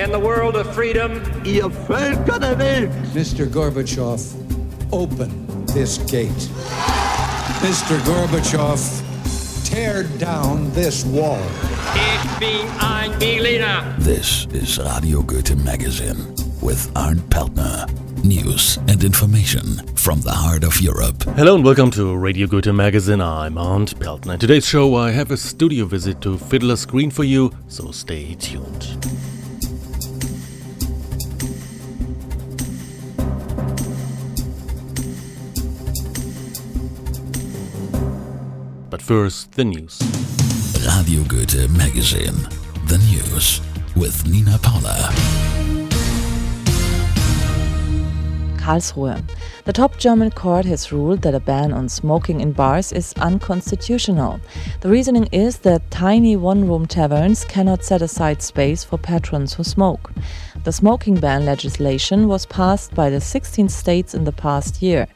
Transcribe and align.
in 0.00 0.10
the 0.10 0.18
world 0.18 0.56
of 0.56 0.66
freedom. 0.74 1.20
Ihr 1.44 1.68
Völker 1.68 2.40
der 2.40 2.56
Welt. 2.58 2.90
Mr. 3.14 3.46
Gorbachev, 3.46 4.18
open 4.92 5.66
this 5.66 5.98
gate. 6.10 6.48
Mr. 7.60 7.98
Gorbachev, 8.06 8.80
tear 9.62 10.04
down 10.18 10.72
this 10.72 11.04
wall. 11.04 11.42
Ich 11.94 12.38
bin 12.38 12.66
ein 12.80 13.12
Berliner. 13.18 13.94
This 13.98 14.46
is 14.54 14.78
Radio 14.78 15.20
Goethe 15.22 15.54
Magazine 15.56 16.34
with 16.62 16.90
Arndt 16.96 17.28
Peltner. 17.28 17.86
News 18.24 18.78
and 18.88 19.04
information 19.04 19.86
from 19.96 20.22
the 20.22 20.32
heart 20.32 20.64
of 20.64 20.80
Europe. 20.80 21.22
Hello 21.36 21.56
and 21.56 21.64
welcome 21.64 21.90
to 21.90 22.16
Radio 22.16 22.46
Goethe 22.46 22.72
Magazine. 22.72 23.20
I'm 23.20 23.58
Arndt 23.58 23.98
Peltner. 23.98 24.34
In 24.34 24.40
today's 24.40 24.66
show, 24.66 24.94
I 24.94 25.10
have 25.10 25.30
a 25.30 25.36
studio 25.36 25.84
visit 25.84 26.22
to 26.22 26.38
Fiddler's 26.38 26.86
Green 26.86 27.10
for 27.10 27.24
you, 27.24 27.50
so 27.68 27.90
stay 27.90 28.34
tuned. 28.36 28.86
First, 39.10 39.50
the 39.56 39.64
news. 39.64 39.98
Radio 40.86 41.24
Goethe 41.24 41.68
Magazine. 41.76 42.46
The 42.86 42.96
news 43.10 43.60
with 43.96 44.24
Nina 44.24 44.56
Paula. 44.62 45.10
Karlsruhe. 48.56 49.20
The 49.70 49.74
top 49.74 49.98
German 49.98 50.32
court 50.32 50.64
has 50.64 50.90
ruled 50.90 51.22
that 51.22 51.36
a 51.36 51.38
ban 51.38 51.72
on 51.72 51.88
smoking 51.88 52.40
in 52.40 52.50
bars 52.50 52.90
is 52.90 53.12
unconstitutional. 53.18 54.40
The 54.80 54.88
reasoning 54.88 55.28
is 55.30 55.58
that 55.58 55.92
tiny 55.92 56.34
one 56.34 56.66
room 56.66 56.86
taverns 56.86 57.44
cannot 57.44 57.84
set 57.84 58.02
aside 58.02 58.42
space 58.42 58.82
for 58.82 58.98
patrons 58.98 59.54
who 59.54 59.62
smoke. 59.62 60.10
The 60.64 60.72
smoking 60.72 61.14
ban 61.14 61.44
legislation 61.44 62.26
was 62.26 62.46
passed 62.46 62.96
by 62.96 63.10
the 63.10 63.20
16 63.20 63.68
states 63.68 64.12
in 64.12 64.24
the 64.24 64.32
past 64.32 64.82
year. 64.82 65.06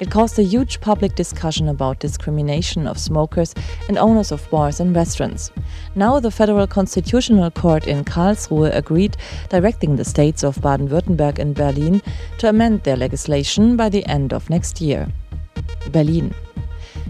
It 0.00 0.10
caused 0.10 0.38
a 0.40 0.42
huge 0.42 0.80
public 0.80 1.14
discussion 1.14 1.68
about 1.68 2.00
discrimination 2.00 2.88
of 2.88 2.98
smokers 2.98 3.54
and 3.88 3.96
owners 3.96 4.32
of 4.32 4.50
bars 4.50 4.80
and 4.80 4.94
restaurants. 4.94 5.52
Now, 5.94 6.18
the 6.18 6.32
Federal 6.32 6.66
Constitutional 6.66 7.50
Court 7.52 7.86
in 7.86 8.04
Karlsruhe 8.04 8.74
agreed, 8.74 9.16
directing 9.48 9.94
the 9.94 10.04
states 10.04 10.42
of 10.42 10.60
Baden 10.60 10.88
Württemberg 10.88 11.38
and 11.38 11.54
Berlin 11.54 12.02
to 12.38 12.48
amend 12.48 12.82
their 12.82 12.96
legislation 12.96 13.76
by 13.76 13.88
the 13.88 13.99
end 14.04 14.32
of 14.32 14.50
next 14.50 14.80
year. 14.80 15.08
Berlin. 15.90 16.34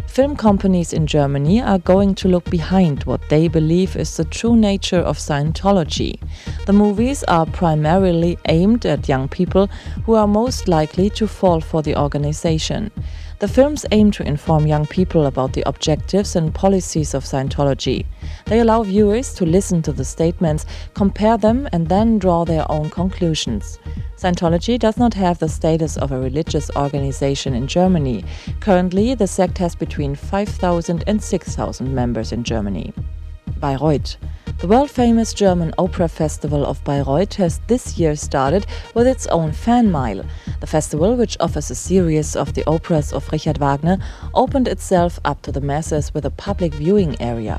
Film 0.07 0.35
companies 0.35 0.93
in 0.93 1.07
Germany 1.07 1.63
are 1.63 1.79
going 1.79 2.17
to 2.17 2.29
look 2.29 2.45
behind 2.51 3.05
what 3.05 3.21
they 3.29 3.47
believe 3.47 3.95
is 3.95 4.17
the 4.17 4.25
true 4.25 4.57
nature 4.57 4.99
of 4.99 5.19
Scientology. 5.19 6.21
The 6.67 6.73
movies 6.73 7.23
are 7.25 7.47
primarily 7.47 8.37
aimed 8.49 8.85
at 8.87 9.09
young 9.09 9.29
people 9.29 9.69
who 10.05 10.15
are 10.15 10.27
most 10.27 10.67
likely 10.67 11.11
to 11.11 11.29
fall 11.29 11.61
for 11.61 11.81
the 11.81 11.97
organization. 11.97 12.91
The 13.41 13.49
films 13.49 13.87
aim 13.91 14.11
to 14.11 14.23
inform 14.23 14.67
young 14.67 14.85
people 14.85 15.25
about 15.25 15.55
the 15.55 15.67
objectives 15.67 16.37
and 16.37 16.55
policies 16.55 17.15
of 17.15 17.25
Scientology. 17.25 18.05
They 18.45 18.61
allow 18.61 18.83
viewers 18.83 19.33
to 19.37 19.47
listen 19.47 19.81
to 19.81 19.93
the 19.93 20.05
statements, 20.05 20.67
compare 20.93 21.39
them, 21.39 21.67
and 21.73 21.89
then 21.89 22.19
draw 22.19 22.45
their 22.45 22.71
own 22.71 22.91
conclusions. 22.91 23.79
Scientology 24.19 24.79
does 24.79 24.99
not 24.99 25.15
have 25.15 25.39
the 25.39 25.49
status 25.49 25.97
of 25.97 26.13
a 26.13 26.21
religious 26.21 26.71
organization 26.77 27.55
in 27.55 27.67
Germany. 27.67 28.27
Currently, 28.61 29.15
the 29.15 29.27
sect 29.27 29.57
has 29.57 29.75
between 29.75 30.15
5,000 30.15 31.05
and 31.07 31.23
6,000 31.23 31.95
members 31.95 32.33
in 32.33 32.45
Germany. 32.45 32.93
Bayreuth. 33.59 34.19
The 34.61 34.69
world 34.69 34.91
famous 34.91 35.33
German 35.33 35.73
opera 35.79 36.07
festival 36.07 36.67
of 36.67 36.85
Bayreuth 36.85 37.37
has 37.37 37.63
this 37.67 37.97
year 37.97 38.15
started 38.15 38.67
with 38.93 39.07
its 39.07 39.27
own 39.29 39.53
fan 39.53 39.91
mile. 39.91 40.23
The 40.61 40.67
festival, 40.67 41.17
which 41.17 41.39
offers 41.41 41.71
a 41.71 41.75
series 41.75 42.37
of 42.37 42.53
the 42.53 42.65
operas 42.67 43.15
of 43.15 43.27
Richard 43.33 43.57
Wagner, 43.57 43.97
opened 44.35 44.69
itself 44.69 45.19
up 45.25 45.41
to 45.43 45.51
the 45.51 45.63
masses 45.63 46.13
with 46.13 46.27
a 46.27 46.31
public 46.31 46.75
viewing 46.75 47.19
area. 47.23 47.59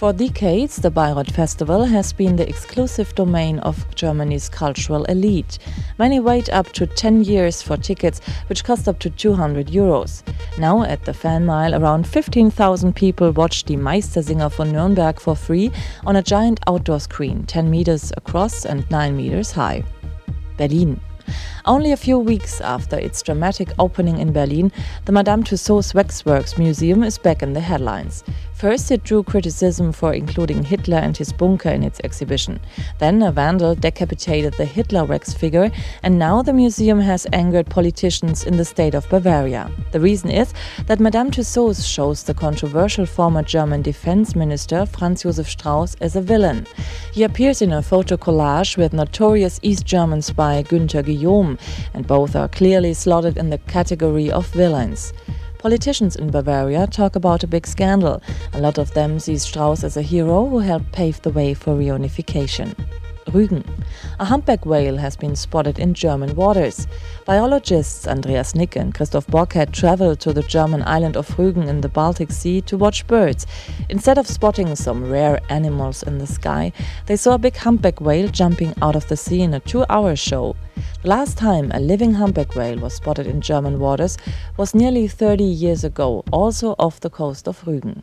For 0.00 0.14
decades, 0.14 0.76
the 0.76 0.90
Bayreuth 0.90 1.30
Festival 1.30 1.84
has 1.84 2.10
been 2.14 2.36
the 2.36 2.48
exclusive 2.48 3.14
domain 3.14 3.58
of 3.58 3.84
Germany's 3.94 4.48
cultural 4.48 5.04
elite. 5.04 5.58
Many 5.98 6.20
wait 6.20 6.48
up 6.48 6.72
to 6.72 6.86
10 6.86 7.24
years 7.24 7.60
for 7.60 7.76
tickets, 7.76 8.22
which 8.46 8.64
cost 8.64 8.88
up 8.88 8.98
to 9.00 9.10
200 9.10 9.66
euros. 9.66 10.22
Now, 10.58 10.84
at 10.84 11.04
the 11.04 11.12
Fan 11.12 11.44
Mile, 11.44 11.74
around 11.74 12.06
15,000 12.06 12.96
people 12.96 13.30
watch 13.32 13.64
Die 13.64 13.74
Meistersinger 13.74 14.50
von 14.50 14.72
Nürnberg 14.72 15.20
for 15.20 15.36
free 15.36 15.70
on 16.06 16.16
a 16.16 16.22
giant 16.22 16.60
outdoor 16.66 17.00
screen, 17.00 17.44
10 17.44 17.70
meters 17.70 18.10
across 18.16 18.64
and 18.64 18.90
9 18.90 19.14
meters 19.14 19.52
high. 19.52 19.84
Berlin. 20.56 20.98
Only 21.66 21.92
a 21.92 21.96
few 21.96 22.18
weeks 22.18 22.60
after 22.60 22.96
its 22.98 23.22
dramatic 23.22 23.68
opening 23.78 24.18
in 24.18 24.32
Berlin, 24.32 24.72
the 25.04 25.12
Madame 25.12 25.44
Tussauds 25.44 25.94
Waxworks 25.94 26.58
Museum 26.58 27.04
is 27.04 27.18
back 27.18 27.42
in 27.42 27.52
the 27.52 27.60
headlines. 27.60 28.24
First, 28.60 28.90
it 28.90 29.04
drew 29.04 29.22
criticism 29.22 29.90
for 29.90 30.12
including 30.12 30.62
Hitler 30.62 30.98
and 30.98 31.16
his 31.16 31.32
bunker 31.32 31.70
in 31.70 31.82
its 31.82 31.98
exhibition. 32.04 32.60
Then, 32.98 33.22
a 33.22 33.32
vandal 33.32 33.74
decapitated 33.74 34.52
the 34.58 34.66
Hitler 34.66 35.06
wax 35.06 35.32
figure, 35.32 35.70
and 36.02 36.18
now 36.18 36.42
the 36.42 36.52
museum 36.52 37.00
has 37.00 37.26
angered 37.32 37.70
politicians 37.70 38.44
in 38.44 38.58
the 38.58 38.66
state 38.66 38.94
of 38.94 39.08
Bavaria. 39.08 39.70
The 39.92 40.00
reason 40.00 40.28
is 40.28 40.52
that 40.88 41.00
Madame 41.00 41.30
Tussauds 41.30 41.88
shows 41.88 42.24
the 42.24 42.34
controversial 42.34 43.06
former 43.06 43.42
German 43.42 43.80
defense 43.80 44.36
minister 44.36 44.84
Franz 44.84 45.22
Josef 45.22 45.48
Strauss 45.48 45.94
as 46.02 46.14
a 46.14 46.20
villain. 46.20 46.66
He 47.14 47.22
appears 47.22 47.62
in 47.62 47.72
a 47.72 47.80
photo 47.80 48.18
collage 48.18 48.76
with 48.76 48.92
notorious 48.92 49.58
East 49.62 49.86
German 49.86 50.20
spy 50.20 50.62
Günther 50.64 51.02
Guillaume, 51.02 51.56
and 51.94 52.06
both 52.06 52.36
are 52.36 52.48
clearly 52.48 52.92
slotted 52.92 53.38
in 53.38 53.48
the 53.48 53.56
category 53.56 54.30
of 54.30 54.46
villains. 54.48 55.14
Politicians 55.60 56.16
in 56.16 56.30
Bavaria 56.30 56.86
talk 56.86 57.16
about 57.16 57.44
a 57.44 57.46
big 57.46 57.66
scandal. 57.66 58.22
A 58.54 58.60
lot 58.62 58.78
of 58.78 58.94
them 58.94 59.18
see 59.18 59.36
Strauss 59.36 59.84
as 59.84 59.94
a 59.94 60.00
hero 60.00 60.46
who 60.46 60.60
helped 60.60 60.90
pave 60.90 61.20
the 61.20 61.28
way 61.28 61.52
for 61.52 61.76
reunification. 61.76 62.74
Rügen. 63.26 63.62
A 64.18 64.24
humpback 64.24 64.64
whale 64.64 64.96
has 64.96 65.16
been 65.16 65.36
spotted 65.36 65.78
in 65.78 65.92
German 65.92 66.34
waters. 66.34 66.86
Biologists 67.26 68.08
Andreas 68.08 68.54
Nick 68.54 68.74
and 68.74 68.94
Christoph 68.94 69.26
Bock 69.26 69.52
had 69.52 69.74
traveled 69.74 70.18
to 70.20 70.32
the 70.32 70.42
German 70.44 70.82
island 70.86 71.14
of 71.14 71.28
Rügen 71.36 71.68
in 71.68 71.82
the 71.82 71.90
Baltic 71.90 72.32
Sea 72.32 72.62
to 72.62 72.78
watch 72.78 73.06
birds. 73.06 73.46
Instead 73.90 74.16
of 74.16 74.26
spotting 74.26 74.74
some 74.74 75.10
rare 75.10 75.40
animals 75.50 76.02
in 76.02 76.16
the 76.16 76.26
sky, 76.26 76.72
they 77.04 77.16
saw 77.16 77.34
a 77.34 77.38
big 77.38 77.56
humpback 77.56 78.00
whale 78.00 78.28
jumping 78.28 78.74
out 78.80 78.96
of 78.96 79.06
the 79.08 79.16
sea 79.16 79.42
in 79.42 79.52
a 79.52 79.60
two 79.60 79.84
hour 79.90 80.16
show. 80.16 80.56
Last 81.02 81.38
time 81.38 81.70
a 81.72 81.80
living 81.80 82.12
humpback 82.12 82.54
whale 82.54 82.78
was 82.78 82.92
spotted 82.92 83.26
in 83.26 83.40
German 83.40 83.78
waters 83.78 84.18
was 84.58 84.74
nearly 84.74 85.08
30 85.08 85.42
years 85.42 85.82
ago, 85.82 86.24
also 86.30 86.74
off 86.78 87.00
the 87.00 87.08
coast 87.08 87.48
of 87.48 87.64
Rügen. 87.64 88.02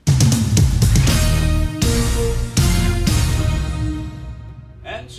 and 4.83 5.11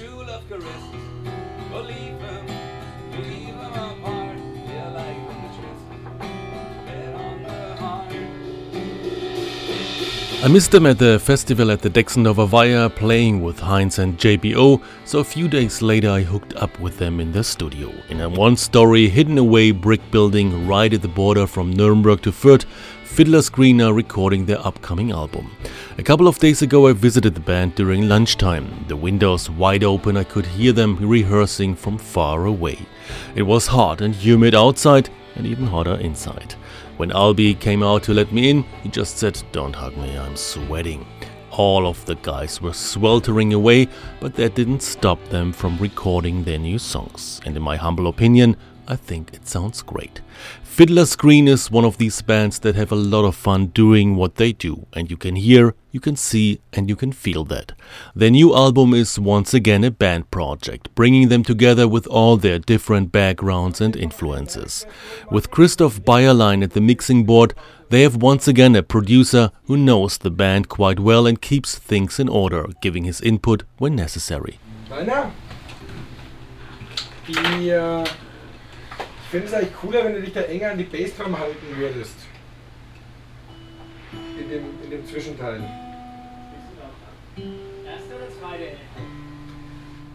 I 10.41 10.47
missed 10.47 10.71
them 10.71 10.87
at 10.87 11.01
the 11.01 11.19
festival 11.19 11.73
at 11.73 11.83
the 11.83 11.91
Dechsendorfer 11.91 12.49
Weiher 12.49 12.95
playing 12.95 13.43
with 13.43 13.59
Heinz 13.59 13.99
and 13.99 14.17
JBO, 14.17 14.81
so 15.05 15.19
a 15.19 15.25
few 15.25 15.49
days 15.49 15.83
later 15.83 16.11
I 16.11 16.23
hooked 16.23 16.55
up 16.55 16.79
with 16.79 16.97
them 16.97 17.19
in 17.19 17.33
the 17.33 17.43
studio. 17.43 17.93
In 18.09 18.21
a 18.21 18.29
one 18.29 18.57
story, 18.57 19.09
hidden 19.09 19.37
away 19.37 19.73
brick 19.73 20.01
building 20.13 20.69
right 20.69 20.93
at 20.93 21.03
the 21.03 21.09
border 21.09 21.45
from 21.49 21.73
Nuremberg 21.73 22.23
to 22.23 22.31
Fürth, 22.31 22.67
Fiddler's 23.05 23.49
Green 23.49 23.83
are 23.83 23.93
recording 23.93 24.47
their 24.47 24.65
upcoming 24.65 25.11
album. 25.11 25.51
A 25.99 26.05
couple 26.05 26.29
of 26.29 26.39
days 26.39 26.63
ago 26.63 26.87
I 26.87 26.93
visited 26.93 27.35
the 27.35 27.41
band 27.41 27.75
during 27.75 28.09
lunchtime. 28.09 28.85
The 28.87 28.97
windows 28.97 29.51
wide 29.51 29.83
open, 29.83 30.17
I 30.17 30.23
could 30.23 30.47
hear 30.47 30.71
them 30.71 30.99
rehearsing 30.99 31.75
from 31.75 31.99
far 31.99 32.47
away. 32.47 32.79
It 33.35 33.43
was 33.43 33.67
hot 33.67 34.01
and 34.01 34.15
humid 34.15 34.55
outside 34.55 35.11
and 35.35 35.49
even 35.49 35.67
hotter 35.67 35.97
inside. 35.97 36.55
When 36.99 37.13
Albi 37.13 37.55
came 37.55 37.85
out 37.85 38.03
to 38.03 38.13
let 38.13 38.33
me 38.33 38.51
in, 38.51 38.65
he 38.83 38.89
just 38.89 39.19
said, 39.19 39.41
Don't 39.53 39.77
hug 39.77 39.97
me, 39.97 40.19
I'm 40.19 40.35
sweating. 40.35 41.07
All 41.53 41.87
of 41.87 42.05
the 42.07 42.17
guys 42.17 42.61
were 42.61 42.73
sweltering 42.73 43.53
away, 43.53 43.87
but 44.19 44.35
that 44.35 44.57
didn't 44.57 44.83
stop 44.83 45.25
them 45.29 45.53
from 45.53 45.79
recording 45.79 46.43
their 46.43 46.59
new 46.59 46.77
songs. 46.77 47.41
And 47.47 47.57
in 47.57 47.63
my 47.63 47.77
humble 47.77 48.09
opinion, 48.09 48.57
I 48.89 48.97
think 48.97 49.33
it 49.33 49.47
sounds 49.47 49.81
great. 49.81 50.23
Fiddler's 50.79 51.17
Green 51.17 51.49
is 51.49 51.73
one 51.73 51.85
of 51.85 51.99
these 51.99 52.23
bands 52.23 52.61
that 52.61 52.77
have 52.77 52.93
a 52.93 52.95
lot 52.95 53.25
of 53.25 53.35
fun 53.35 53.67
doing 53.67 54.15
what 54.15 54.37
they 54.37 54.53
do, 54.53 54.87
and 54.93 55.11
you 55.11 55.17
can 55.17 55.35
hear, 55.35 55.75
you 55.91 55.99
can 55.99 56.15
see, 56.15 56.61
and 56.73 56.89
you 56.89 56.95
can 56.95 57.11
feel 57.11 57.43
that. 57.47 57.73
Their 58.15 58.31
new 58.31 58.55
album 58.55 58.95
is 58.95 59.19
once 59.19 59.53
again 59.53 59.83
a 59.83 59.91
band 59.91 60.31
project, 60.31 60.95
bringing 60.95 61.31
them 61.31 61.43
together 61.43 61.89
with 61.89 62.07
all 62.07 62.37
their 62.37 62.61
different 62.61 63.11
backgrounds 63.11 63.81
and 63.81 63.97
influences. 63.97 64.87
With 65.33 65.51
Christoph 65.51 66.01
Bayerlein 66.03 66.63
at 66.63 66.75
the 66.75 66.81
mixing 66.81 67.25
board, 67.25 67.55
they 67.89 68.03
have 68.03 68.23
once 68.23 68.47
again 68.47 68.77
a 68.77 68.83
producer 68.85 69.51
who 69.65 69.77
knows 69.77 70.17
the 70.17 70.31
band 70.31 70.69
quite 70.69 71.01
well 71.01 71.27
and 71.27 71.43
keeps 71.43 71.77
things 71.77 72.21
in 72.21 72.29
order, 72.29 72.69
giving 72.81 73.03
his 73.03 73.21
input 73.21 73.65
when 73.79 73.97
necessary. 73.97 74.61
Rainer, 74.89 75.33
Die, 77.27 77.69
ich 77.69 78.28
finde 79.29 79.47
es 79.47 79.55
eigentlich 79.55 79.77
cooler, 79.77 80.05
wenn 80.05 80.15
du 80.15 80.23
dich 80.23 80.33
da 80.33 80.41
enger 80.43 80.71
an 80.71 80.79
die 80.79 80.85
Bassdrum 80.85 81.39
halten 81.39 81.67
würdest. 81.77 82.17
In 84.39 84.49
dem, 84.49 84.65
in 84.85 84.91
dem 84.91 85.07
Zwischenteil. 85.07 85.61
Erste 87.37 88.15
oder 88.15 88.29
zweite? 88.41 88.65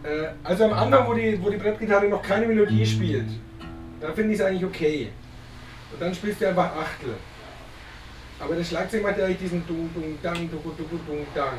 Äh, 0.02 0.34
also 0.42 0.64
am 0.64 0.72
Anfang, 0.72 1.08
wo 1.08 1.14
die, 1.14 1.40
wo 1.42 1.48
die 1.48 1.56
Brettgitarre 1.56 2.08
noch 2.08 2.22
keine 2.22 2.46
Melodie 2.46 2.84
spielt, 2.84 3.28
da 4.00 4.12
finde 4.12 4.34
ich 4.34 4.40
es 4.40 4.44
eigentlich 4.44 4.64
okay. 4.64 5.10
Und 5.92 6.02
dann 6.02 6.14
spielst 6.14 6.40
du 6.40 6.48
einfach 6.48 6.76
Achtel. 6.76 7.14
Aber 8.40 8.56
das 8.56 8.68
Schlagzeug 8.68 9.02
macht 9.02 9.18
ja 9.18 9.26
eigentlich 9.26 9.38
diesen 9.38 9.66
Dung, 9.66 9.88
Dung, 9.94 10.18
Dang, 10.22 10.50
Dung, 10.50 10.62
Dung, 10.76 11.00
Dung, 11.06 11.26
Dang. 11.34 11.58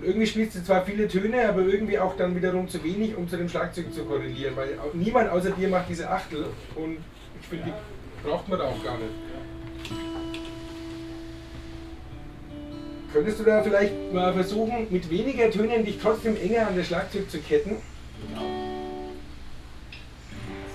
Irgendwie 0.00 0.26
spielst 0.26 0.56
du 0.56 0.64
zwar 0.64 0.84
viele 0.84 1.06
Töne, 1.06 1.48
aber 1.48 1.62
irgendwie 1.62 1.98
auch 1.98 2.16
dann 2.16 2.34
wiederum 2.34 2.68
zu 2.68 2.82
wenig, 2.82 3.16
um 3.16 3.28
zu 3.28 3.36
dem 3.36 3.48
Schlagzeug 3.48 3.92
zu 3.92 4.04
korrelieren, 4.04 4.56
weil 4.56 4.78
niemand 4.94 5.30
außer 5.30 5.50
dir 5.50 5.68
macht 5.68 5.88
diese 5.88 6.10
Achtel 6.10 6.46
und 6.74 6.98
ich 7.40 7.46
finde, 7.46 7.66
die 7.66 7.72
braucht 8.28 8.48
man 8.48 8.58
da 8.58 8.64
auch 8.66 8.84
gar 8.84 8.98
nicht. 8.98 9.10
Könntest 13.12 13.40
du 13.40 13.44
da 13.44 13.62
vielleicht 13.62 14.12
mal 14.12 14.32
versuchen, 14.32 14.86
mit 14.90 15.10
weniger 15.10 15.50
Tönen 15.50 15.84
dich 15.84 15.98
trotzdem 16.00 16.34
enger 16.36 16.68
an 16.68 16.76
das 16.76 16.86
Schlagzeug 16.86 17.30
zu 17.30 17.38
ketten? 17.40 17.76
Das 18.32 18.42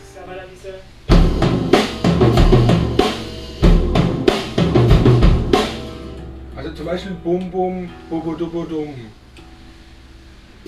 ist 0.10 0.18
aber 0.24 0.36
dann 0.36 0.46
diese. 0.54 0.76
Zum 6.78 6.86
Beispiel 6.86 7.14
Bum 7.24 7.50
Bum, 7.50 7.90
Bobo 8.08 8.36
Dubo 8.36 8.64
Dum. 8.64 8.94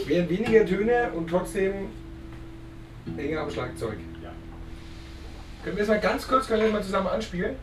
Wären 0.08 0.28
weniger 0.28 0.66
Töne 0.66 1.12
und 1.14 1.30
trotzdem 1.30 1.90
enger 3.16 3.42
am 3.42 3.52
Schlagzeug. 3.52 3.98
Können 5.64 5.76
wir 5.76 5.84
das 5.84 5.88
mal 5.88 6.00
ganz 6.00 6.28
kurz, 6.28 6.48
können 6.48 6.62
wir 6.62 6.68
das 6.68 6.74
mal 6.74 6.84
zusammen 6.84 7.08
anspielen? 7.08 7.56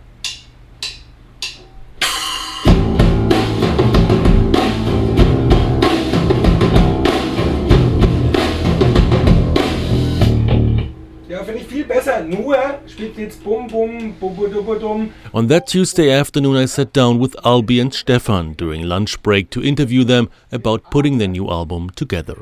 Viel 11.77 11.85
besser. 11.85 12.23
Nur 12.25 12.57
spielt 12.87 13.19
jetzt 13.19 13.45
Bum 13.45 13.67
Bum, 13.69 14.15
Dum. 14.81 15.11
On 15.33 15.49
that 15.49 15.67
Tuesday 15.67 16.11
afternoon, 16.11 16.57
I 16.57 16.67
sat 16.67 16.97
down 16.97 17.21
with 17.21 17.37
Albi 17.45 17.81
and 17.81 17.93
Stefan 17.93 18.55
during 18.55 18.83
lunch 18.83 19.23
break 19.23 19.51
to 19.51 19.61
interview 19.61 20.05
them 20.05 20.29
about 20.51 20.91
putting 20.91 21.19
their 21.19 21.29
new 21.29 21.51
album 21.51 21.91
together. 21.95 22.37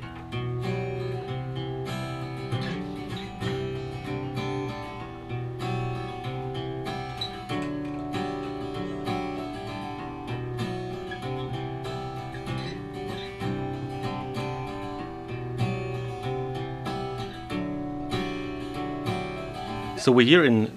So 20.05 20.13
we're 20.13 20.27
here 20.27 20.45
in 20.45 20.71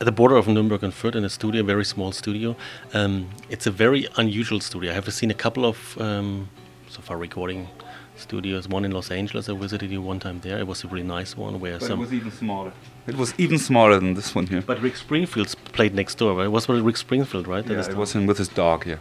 at 0.00 0.06
the 0.06 0.10
border 0.10 0.36
of 0.36 0.48
Nuremberg 0.48 0.82
and 0.82 0.92
Fürth 0.92 1.14
in 1.14 1.24
a 1.24 1.30
studio, 1.30 1.60
a 1.60 1.64
very 1.64 1.84
small 1.84 2.10
studio. 2.10 2.56
Um, 2.92 3.30
it's 3.48 3.68
a 3.68 3.70
very 3.70 4.08
unusual 4.16 4.58
studio. 4.58 4.90
I 4.90 4.94
have 4.94 5.08
seen 5.14 5.30
a 5.30 5.34
couple 5.44 5.64
of 5.64 5.96
um, 6.00 6.48
so 6.88 7.00
far 7.00 7.16
recording 7.16 7.68
studios. 8.16 8.66
One 8.68 8.84
in 8.84 8.90
Los 8.90 9.12
Angeles. 9.12 9.48
I 9.48 9.54
visited 9.54 9.92
you 9.92 10.02
one 10.02 10.18
time 10.18 10.40
there. 10.40 10.58
It 10.58 10.66
was 10.66 10.82
a 10.82 10.88
really 10.88 11.06
nice 11.06 11.36
one 11.36 11.60
where 11.60 11.78
But 11.78 11.90
it 11.90 11.96
was 11.96 12.12
even 12.12 12.32
smaller. 12.32 12.72
It 13.06 13.14
was 13.14 13.34
even 13.38 13.56
smaller 13.56 14.00
than 14.00 14.14
this 14.14 14.34
one 14.34 14.48
here. 14.48 14.62
But 14.62 14.80
Rick 14.82 14.96
Springfield 14.96 15.54
played 15.72 15.94
next 15.94 16.18
door, 16.18 16.34
right? 16.34 16.46
It 16.46 16.50
was 16.50 16.68
Rick 16.68 16.96
Springfield, 16.96 17.46
right? 17.46 17.64
Yeah, 17.64 17.88
it 17.88 17.96
was 17.96 18.16
him 18.16 18.26
with 18.26 18.38
his 18.38 18.48
dog 18.48 18.82
here. 18.82 18.98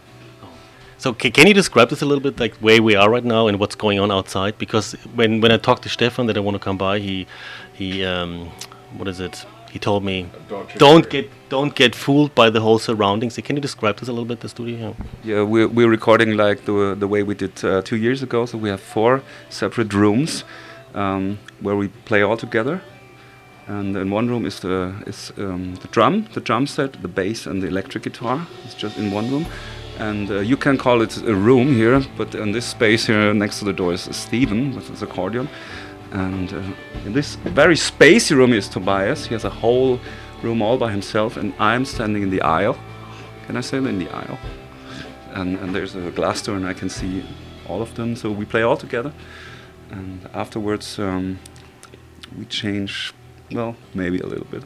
So 1.00 1.12
ca- 1.12 1.32
can 1.32 1.48
you 1.48 1.56
describe 1.56 1.90
this 1.90 2.04
a 2.04 2.06
little 2.06 2.22
bit, 2.22 2.40
like 2.40 2.54
where 2.58 2.84
we 2.84 2.96
are 2.96 3.10
right 3.10 3.26
now 3.26 3.48
and 3.48 3.60
what's 3.60 3.74
going 3.74 4.00
on 4.00 4.12
outside? 4.12 4.60
Because 4.60 4.94
when 5.16 5.42
when 5.42 5.52
I 5.52 5.58
talked 5.58 5.82
to 5.84 5.90
Stefan 5.90 6.28
that 6.28 6.38
I 6.38 6.40
want 6.40 6.54
to 6.54 6.64
come 6.68 6.78
by, 6.78 7.00
he 7.00 7.26
he 7.74 8.06
um, 8.06 8.52
what 8.98 9.08
is 9.08 9.20
it? 9.20 9.46
He 9.72 9.78
told 9.80 10.04
me 10.04 10.30
don't 10.78 11.10
get 11.10 11.30
don't 11.50 11.76
get 11.76 11.96
fooled 11.96 12.34
by 12.34 12.50
the 12.50 12.60
whole 12.60 12.80
surroundings. 12.80 13.36
Can 13.36 13.56
you 13.56 13.62
describe 13.62 13.98
this 13.98 14.10
a 14.10 14.12
little 14.12 14.26
bit, 14.26 14.40
the 14.40 14.50
studio? 14.50 14.78
here? 14.78 14.96
Yeah, 15.24 15.44
we're, 15.44 15.68
we're 15.68 15.90
recording 15.90 16.36
like 16.36 16.66
the 16.66 16.96
the 17.00 17.08
way 17.08 17.24
we 17.24 17.36
did 17.36 17.64
uh, 17.64 17.82
two 17.82 17.98
years 17.98 18.24
ago. 18.24 18.46
So 18.46 18.58
we 18.58 18.70
have 18.70 18.82
four 18.82 19.22
separate 19.50 19.94
rooms 19.94 20.44
um, 20.96 21.38
where 21.62 21.76
we 21.76 21.90
play 22.06 22.24
all 22.24 22.38
together. 22.38 22.82
And 23.68 23.96
in 23.96 24.10
one 24.10 24.28
room 24.28 24.46
is 24.46 24.60
the 24.60 24.96
is 25.06 25.32
um, 25.38 25.76
the 25.76 25.88
drum, 25.90 26.28
the 26.34 26.42
drum 26.42 26.66
set, 26.66 26.94
the 27.02 27.08
bass, 27.08 27.46
and 27.46 27.62
the 27.62 27.68
electric 27.68 28.04
guitar. 28.04 28.48
It's 28.66 28.74
just 28.74 28.98
in 28.98 29.12
one 29.12 29.30
room. 29.30 29.46
And 30.00 30.32
uh, 30.32 30.40
you 30.40 30.58
can 30.58 30.78
call 30.78 31.02
it 31.02 31.18
a 31.18 31.36
room 31.36 31.76
here, 31.76 32.02
but 32.18 32.34
in 32.34 32.54
this 32.54 32.66
space 32.66 33.06
here 33.06 33.34
next 33.34 33.60
to 33.60 33.66
the 33.66 33.74
door 33.74 33.94
is 33.94 34.08
Steven 34.16 34.74
with 34.74 34.88
his 34.90 35.04
accordion. 35.04 35.50
And 36.12 36.52
uh, 36.54 36.64
in 37.06 37.14
this 37.14 37.36
very 37.36 37.76
spacey 37.76 38.36
room 38.36 38.54
is 38.54 38.68
Tobias. 38.68 39.28
He 39.28 39.34
has 39.34 39.44
a 39.44 39.50
whole 39.50 40.00
room 40.42 40.62
all 40.62 40.78
by 40.78 40.92
himself, 40.92 41.38
and 41.38 41.54
I'm 41.60 41.86
standing 41.86 42.24
in 42.24 42.30
the 42.30 42.42
aisle. 42.42 42.78
Can 43.46 43.58
I 43.58 43.62
say 43.62 43.78
in 43.78 44.00
the 44.00 44.10
aisle? 44.10 44.40
And, 45.34 45.58
and 45.60 45.76
there's 45.76 45.96
a 45.96 46.12
glass 46.12 46.42
door, 46.42 46.56
and 46.56 46.66
I 46.66 46.74
can 46.74 46.90
see 46.90 47.24
all 47.68 47.82
of 47.82 47.94
them. 47.96 48.16
So 48.16 48.32
we 48.32 48.46
play 48.46 48.64
all 48.64 48.78
together, 48.78 49.14
and 49.92 50.28
afterwards 50.34 50.98
um, 51.00 51.40
we 52.38 52.46
change. 52.46 53.14
Well, 53.52 53.76
maybe 53.94 54.20
a 54.20 54.28
little 54.28 54.46
bit. 54.46 54.64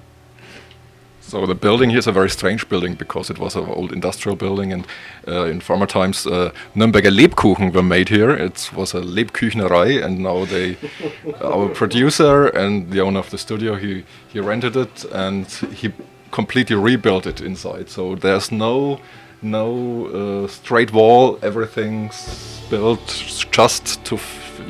So 1.26 1.46
the 1.46 1.56
building 1.56 1.90
here 1.90 2.00
is 2.00 2.08
a 2.08 2.12
very 2.12 2.30
strange 2.30 2.68
building 2.68 2.96
because 2.96 3.30
it 3.30 3.40
was 3.40 3.56
an 3.56 3.66
old 3.66 3.92
industrial 3.94 4.36
building, 4.36 4.74
and 4.74 4.86
uh, 5.28 5.46
in 5.46 5.62
former 5.62 5.88
times 5.88 6.28
uh, 6.28 6.52
Nürnberger 6.76 7.12
Lebkuchen 7.12 7.74
were 7.74 7.82
made 7.82 8.10
here. 8.10 8.32
It 8.32 8.70
was 8.76 8.94
a 8.94 9.00
Lebküchnerei, 9.02 10.04
and 10.04 10.20
now 10.20 10.46
they, 10.46 10.78
our 11.42 11.70
producer 11.70 12.48
and 12.48 12.92
the 12.92 13.02
owner 13.02 13.20
of 13.20 13.30
the 13.30 13.38
studio, 13.38 13.76
he 13.76 14.04
he 14.28 14.40
rented 14.40 14.76
it 14.76 15.06
and 15.12 15.48
he 15.74 15.94
completely 16.32 16.76
rebuilt 16.76 17.26
it 17.26 17.42
inside. 17.42 17.90
So 17.90 18.16
there's 18.16 18.52
no 18.52 19.00
no 19.42 20.08
uh, 20.08 20.48
straight 20.48 20.92
wall. 20.92 21.40
Everything's 21.42 22.62
built 22.70 23.24
just 23.52 24.04
to 24.06 24.20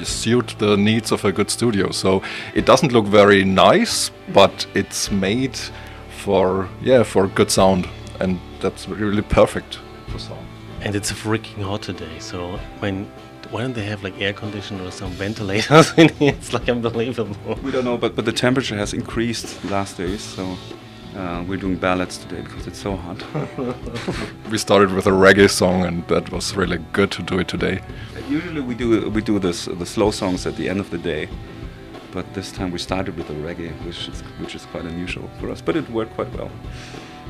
suit 0.04 0.56
the 0.60 0.78
needs 0.78 1.12
of 1.12 1.26
a 1.26 1.32
good 1.32 1.50
studio. 1.50 1.92
So 1.92 2.22
it 2.54 2.66
doesn't 2.66 2.92
look 2.92 3.06
very 3.06 3.44
nice, 3.44 4.12
but 4.34 4.68
it's 4.76 5.12
made 5.12 5.60
for 6.24 6.70
yeah 6.82 7.04
for 7.04 7.28
good 7.28 7.52
sound, 7.52 7.88
and 8.20 8.40
that's 8.62 8.88
really 8.88 9.22
perfect 9.22 9.80
for 10.08 10.20
sound. 10.20 10.48
And 10.82 10.96
it's 10.96 11.12
freaking 11.12 11.64
hot 11.64 11.82
today. 11.82 12.20
So 12.20 12.60
when 12.80 13.06
why 13.52 13.62
don't 13.62 13.74
they 13.74 13.86
have 13.86 14.04
like 14.04 14.20
air 14.22 14.34
conditioning 14.34 14.88
or 14.88 14.92
some 14.92 15.12
ventilators 15.12 15.94
in 15.98 16.10
here? 16.10 16.34
It's 16.34 16.54
like 16.54 16.70
unbelievable. 16.70 17.56
We 17.64 17.72
don't 17.72 17.86
know, 17.86 17.98
but 17.98 18.16
but 18.16 18.26
the 18.26 18.32
temperature 18.32 18.78
has 18.78 18.94
increased 18.94 19.64
last 19.66 19.98
days, 19.98 20.22
so 20.22 20.58
uh, 21.16 21.44
we're 21.48 21.60
doing 21.60 21.76
ballads 21.76 22.18
today 22.18 22.42
because 22.42 22.68
it's 22.68 22.80
so 22.80 22.96
hot. 22.96 23.24
We 24.52 24.58
started 24.58 24.92
with 24.94 25.08
a 25.08 25.12
reggae 25.12 25.50
song, 25.50 25.86
and 25.86 26.08
that 26.08 26.32
was 26.32 26.56
really 26.56 26.80
good 26.94 27.12
to 27.12 27.24
do 27.24 27.40
it 27.40 27.48
today. 27.48 27.82
Usually 28.30 28.62
we 28.62 28.76
do 28.76 29.10
we 29.10 29.22
do 29.22 29.40
this 29.40 29.66
the 29.66 29.86
slow 29.86 30.12
songs 30.12 30.46
at 30.46 30.56
the 30.56 30.70
end 30.70 30.80
of 30.80 30.90
the 30.90 30.98
day, 30.98 31.28
but 32.14 32.32
this 32.34 32.52
time 32.52 32.72
we 32.72 32.78
started 32.78 33.18
with 33.18 33.28
the 33.28 33.34
reggae, 33.34 33.72
which 33.86 34.08
is 34.08 34.22
which 34.40 34.56
is 34.56 34.66
quite 34.68 34.86
unusual 34.86 35.30
for 35.40 35.50
us, 35.50 35.62
but 35.62 35.76
it 35.76 35.90
worked 35.90 36.14
quite 36.14 36.32
well. 36.38 36.52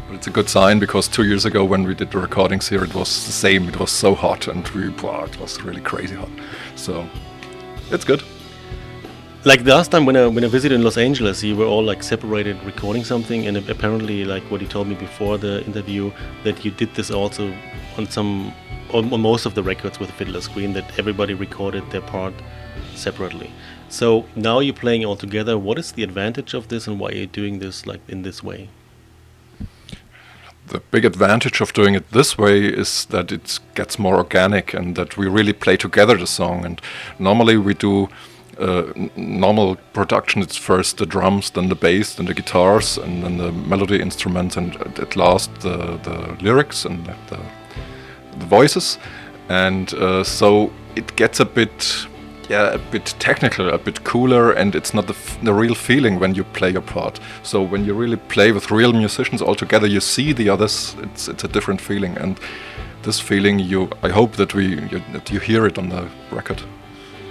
But 0.07 0.15
it's 0.15 0.27
a 0.27 0.31
good 0.31 0.49
sign 0.49 0.79
because 0.79 1.07
two 1.07 1.23
years 1.23 1.45
ago 1.45 1.63
when 1.63 1.83
we 1.83 1.95
did 1.95 2.11
the 2.11 2.19
recordings 2.19 2.67
here, 2.67 2.83
it 2.83 2.93
was 2.93 3.25
the 3.25 3.31
same. 3.31 3.69
It 3.69 3.79
was 3.79 3.91
so 3.91 4.13
hot, 4.13 4.47
and 4.47 4.67
we 4.69 4.89
wow, 4.89 5.23
it 5.23 5.39
was 5.39 5.61
really 5.63 5.81
crazy 5.81 6.15
hot. 6.15 6.29
So 6.75 7.07
it's 7.91 8.05
good. 8.05 8.21
Like 9.45 9.63
the 9.63 9.75
last 9.75 9.91
time 9.91 10.05
when 10.05 10.17
I 10.17 10.27
when 10.27 10.43
I 10.43 10.47
visited 10.47 10.75
in 10.75 10.83
Los 10.83 10.97
Angeles, 10.97 11.43
you 11.43 11.55
were 11.55 11.65
all 11.65 11.83
like 11.83 12.03
separated 12.03 12.61
recording 12.63 13.03
something, 13.05 13.47
and 13.47 13.57
apparently, 13.69 14.25
like 14.25 14.43
what 14.51 14.61
you 14.61 14.67
told 14.67 14.87
me 14.87 14.95
before 14.95 15.37
the 15.37 15.65
interview, 15.65 16.11
that 16.43 16.65
you 16.65 16.71
did 16.71 16.93
this 16.95 17.11
also 17.11 17.53
on 17.97 18.09
some 18.09 18.53
on, 18.93 19.11
on 19.13 19.21
most 19.21 19.45
of 19.45 19.55
the 19.55 19.63
records 19.63 19.99
with 19.99 20.11
Fiddler's 20.11 20.47
Green, 20.47 20.73
that 20.73 20.99
everybody 20.99 21.33
recorded 21.33 21.89
their 21.91 22.01
part 22.01 22.33
separately. 22.95 23.51
So 23.93 24.25
now 24.35 24.59
you're 24.59 24.73
playing 24.73 25.05
all 25.05 25.15
together. 25.15 25.55
What 25.55 25.77
is 25.77 25.91
the 25.91 26.03
advantage 26.03 26.55
of 26.55 26.67
this, 26.67 26.87
and 26.87 26.99
why 26.99 27.09
are 27.09 27.15
you 27.15 27.27
doing 27.27 27.59
this 27.59 27.85
like 27.85 28.01
in 28.07 28.23
this 28.23 28.43
way? 28.43 28.69
the 30.67 30.79
big 30.91 31.05
advantage 31.05 31.61
of 31.61 31.73
doing 31.73 31.93
it 31.93 32.09
this 32.11 32.37
way 32.37 32.65
is 32.65 33.05
that 33.05 33.31
it 33.31 33.59
gets 33.75 33.99
more 33.99 34.15
organic 34.15 34.73
and 34.73 34.95
that 34.95 35.17
we 35.17 35.27
really 35.27 35.53
play 35.53 35.75
together 35.77 36.17
the 36.17 36.25
song. 36.25 36.65
And 36.65 36.81
normally 37.19 37.57
we 37.57 37.73
do 37.73 38.07
uh, 38.57 38.83
normal 39.15 39.75
production. 39.91 40.41
It's 40.41 40.57
first 40.57 40.97
the 40.97 41.05
drums, 41.05 41.51
then 41.51 41.67
the 41.69 41.75
bass, 41.75 42.15
then 42.15 42.27
the 42.27 42.33
guitars, 42.33 42.97
and 42.97 43.23
then 43.23 43.37
the 43.37 43.51
melody 43.51 43.99
instruments, 44.01 44.57
and 44.57 44.75
at- 44.77 44.99
at 44.99 45.15
last 45.15 45.53
the, 45.59 45.99
the 46.03 46.37
lyrics 46.41 46.85
and 46.85 47.05
the, 47.29 47.39
the 48.39 48.45
voices. 48.45 48.97
And 49.49 49.93
uh, 49.93 50.23
so 50.23 50.71
it 50.95 51.15
gets 51.17 51.39
a 51.41 51.45
bit 51.45 52.07
yeah, 52.49 52.73
a 52.73 52.77
bit 52.77 53.15
technical, 53.19 53.69
a 53.69 53.77
bit 53.77 54.03
cooler, 54.03 54.51
and 54.51 54.75
it's 54.75 54.93
not 54.93 55.07
the, 55.07 55.15
the 55.43 55.53
real 55.53 55.75
feeling 55.75 56.19
when 56.19 56.35
you 56.35 56.43
play 56.43 56.71
your 56.71 56.81
part. 56.81 57.19
So 57.41 57.61
when 57.61 57.85
you 57.85 57.93
really 57.93 58.17
play 58.17 58.51
with 58.51 58.71
real 58.71 58.93
musicians 58.93 59.41
all 59.41 59.55
together, 59.55 59.87
you 59.87 59.99
see 59.99 60.33
the 60.33 60.49
others. 60.49 60.95
It's 60.99 61.27
it's 61.27 61.43
a 61.43 61.47
different 61.47 61.81
feeling, 61.81 62.17
and 62.17 62.39
this 63.03 63.19
feeling, 63.19 63.59
you 63.59 63.89
I 64.01 64.09
hope 64.09 64.37
that 64.37 64.53
we 64.53 64.65
you, 64.65 65.01
that 65.13 65.31
you 65.31 65.39
hear 65.39 65.65
it 65.65 65.77
on 65.77 65.89
the 65.89 66.07
record. 66.31 66.61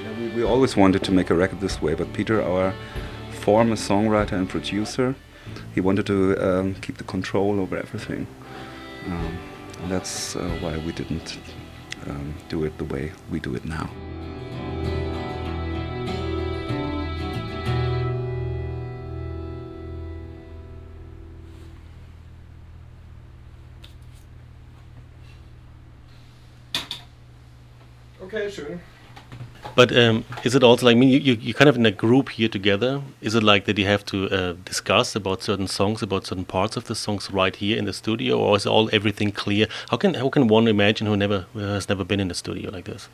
Yeah, 0.03 0.19
we, 0.19 0.29
we 0.37 0.43
always 0.43 0.77
wanted 0.77 1.03
to 1.05 1.13
make 1.13 1.31
a 1.31 1.35
record 1.35 1.61
this 1.61 1.83
way, 1.83 1.95
but 1.95 2.13
Peter, 2.13 2.43
our 2.43 2.73
former 3.31 3.77
songwriter 3.77 4.33
and 4.33 4.49
producer, 4.49 5.15
he 5.75 5.81
wanted 5.81 6.07
to 6.07 6.37
um, 6.39 6.75
keep 6.75 6.99
the 6.99 7.05
control 7.05 7.61
over 7.61 7.77
everything. 7.77 8.27
Um, 9.07 9.39
and 9.83 9.91
that's 9.91 10.37
uh, 10.37 10.59
why 10.61 10.79
we 10.79 10.93
didn't 10.93 11.39
um, 12.07 12.35
do 12.49 12.65
it 12.65 12.79
the 12.79 12.85
way 12.85 13.13
we 13.31 13.41
do 13.41 13.55
it 13.55 13.65
now. 13.65 13.91
Okay, 28.33 28.51
schön. 28.51 28.81
But 29.75 29.93
um, 29.97 30.25
is 30.43 30.55
it 30.55 30.63
also 30.63 30.87
like 30.87 30.97
I 30.97 30.99
mean 30.99 31.11
you, 31.11 31.19
you 31.19 31.35
you 31.35 31.55
kind 31.55 31.69
of 31.69 31.77
in 31.77 31.85
a 31.85 31.91
group 31.91 32.31
here 32.31 32.49
together? 32.49 33.03
Is 33.21 33.35
it 33.35 33.43
like 33.43 33.67
that 33.67 33.79
you 33.79 33.87
have 33.87 34.05
to 34.07 34.29
uh, 34.31 34.55
discuss 34.65 35.15
about 35.15 35.43
certain 35.43 35.69
songs, 35.69 36.03
about 36.03 36.27
certain 36.27 36.45
parts 36.45 36.77
of 36.77 36.85
the 36.85 36.95
songs 36.95 37.31
right 37.31 37.55
here 37.55 37.79
in 37.79 37.85
the 37.85 37.93
studio, 37.93 38.39
or 38.39 38.57
is 38.57 38.67
all 38.67 38.89
everything 38.93 39.33
clear? 39.33 39.67
How 39.91 39.99
can 39.99 40.15
how 40.15 40.31
can 40.31 40.49
one 40.49 40.67
imagine 40.67 41.07
who 41.07 41.17
never 41.17 41.45
who 41.53 41.61
has 41.61 41.89
never 41.89 42.05
been 42.05 42.21
in 42.21 42.31
a 42.31 42.35
studio 42.35 42.71
like 42.71 42.85
this? 42.85 43.09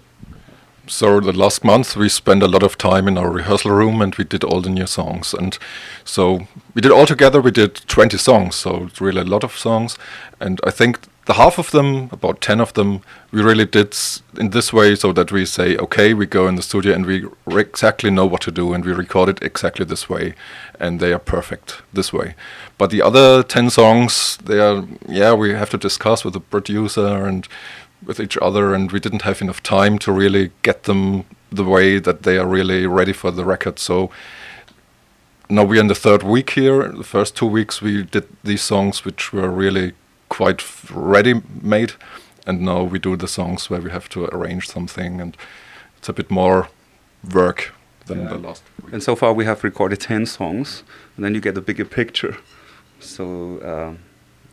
So 0.87 1.21
the 1.21 1.33
last 1.33 1.65
month 1.65 1.97
we 1.97 2.09
spent 2.09 2.43
a 2.43 2.49
lot 2.49 2.63
of 2.63 2.79
time 2.79 3.09
in 3.09 3.19
our 3.19 3.31
rehearsal 3.31 3.73
room 3.73 4.01
and 4.01 4.15
we 4.15 4.25
did 4.25 4.43
all 4.45 4.63
the 4.63 4.71
new 4.71 4.87
songs. 4.87 5.35
And 5.35 5.59
so 6.05 6.47
we 6.75 6.81
did 6.81 6.93
all 6.93 7.07
together. 7.07 7.43
We 7.43 7.51
did 7.51 7.75
20 7.89 8.17
songs, 8.19 8.55
so 8.55 8.85
it's 8.85 9.01
really 9.01 9.21
a 9.21 9.25
lot 9.25 9.45
of 9.45 9.59
songs. 9.59 9.99
And 10.41 10.61
I 10.65 10.71
think 10.71 11.01
the 11.29 11.35
half 11.35 11.59
of 11.59 11.71
them, 11.73 12.09
about 12.11 12.41
10 12.41 12.59
of 12.59 12.73
them, 12.73 13.03
we 13.33 13.43
really 13.43 13.67
did 13.67 13.95
in 14.39 14.49
this 14.49 14.73
way 14.73 14.95
so 14.95 15.13
that 15.13 15.31
we 15.31 15.45
say, 15.45 15.77
okay, 15.77 16.15
we 16.15 16.25
go 16.25 16.49
in 16.49 16.57
the 16.57 16.63
studio 16.63 16.95
and 16.95 17.05
we 17.05 17.27
exactly 17.49 18.11
know 18.11 18.25
what 18.25 18.41
to 18.41 18.51
do 18.51 18.73
and 18.73 18.83
we 18.83 18.93
record 18.93 19.29
it 19.29 19.43
exactly 19.43 19.85
this 19.85 20.09
way. 20.09 20.33
And 20.81 21.01
they 21.01 21.13
are 21.13 21.19
perfect 21.19 21.83
this 21.93 22.15
way. 22.15 22.35
But 22.79 22.91
the 22.91 23.03
other 23.03 23.43
10 23.43 23.69
songs, 23.69 24.39
they 24.43 24.59
are, 24.59 24.87
yeah, 25.07 25.35
we 25.35 25.51
have 25.51 25.69
to 25.69 25.77
discuss 25.77 26.25
with 26.25 26.33
the 26.33 26.41
producer 26.41 27.27
and 27.27 27.47
with 28.07 28.21
each 28.21 28.39
other, 28.39 28.73
and 28.73 28.91
we 28.91 28.99
didn't 28.99 29.23
have 29.23 29.43
enough 29.43 29.63
time 29.63 29.99
to 29.99 30.13
really 30.13 30.53
get 30.63 30.85
them 30.85 31.27
the 31.53 31.65
way 31.65 31.99
that 31.99 32.23
they 32.23 32.39
are 32.39 32.47
really 32.47 32.87
ready 32.87 33.13
for 33.13 33.31
the 33.31 33.45
record. 33.45 33.79
So 33.79 34.11
now 35.51 35.65
we're 35.65 35.81
in 35.81 35.89
the 35.89 35.95
third 35.95 36.23
week 36.23 36.51
here. 36.51 36.89
The 36.89 37.05
first 37.05 37.37
two 37.37 37.47
weeks 37.47 37.83
we 37.83 38.05
did 38.05 38.29
these 38.43 38.63
songs, 38.63 39.05
which 39.05 39.31
were 39.31 39.51
really 39.51 39.93
quite 40.29 40.63
ready 40.91 41.43
made, 41.63 41.93
and 42.47 42.61
now 42.61 42.83
we 42.83 42.99
do 42.99 43.17
the 43.17 43.29
songs 43.29 43.71
where 43.71 43.81
we 43.81 43.91
have 43.91 44.09
to 44.11 44.25
arrange 44.27 44.69
something, 44.69 45.21
and 45.21 45.37
it's 45.99 46.09
a 46.09 46.13
bit 46.13 46.31
more 46.31 46.69
work 47.35 47.73
than 48.07 48.21
Yeah. 48.21 48.29
the 48.29 48.39
last. 48.39 48.63
And 48.93 49.03
so 49.03 49.17
far 49.17 49.33
we 49.35 49.45
have 49.45 49.65
recorded 49.65 50.01
10 50.01 50.27
songs, 50.27 50.83
and 51.17 51.25
then 51.25 51.35
you 51.35 51.41
get 51.41 51.57
a 51.59 51.61
bigger 51.61 51.85
picture. 51.85 52.37
So 53.01 53.25
uh, 53.59 53.95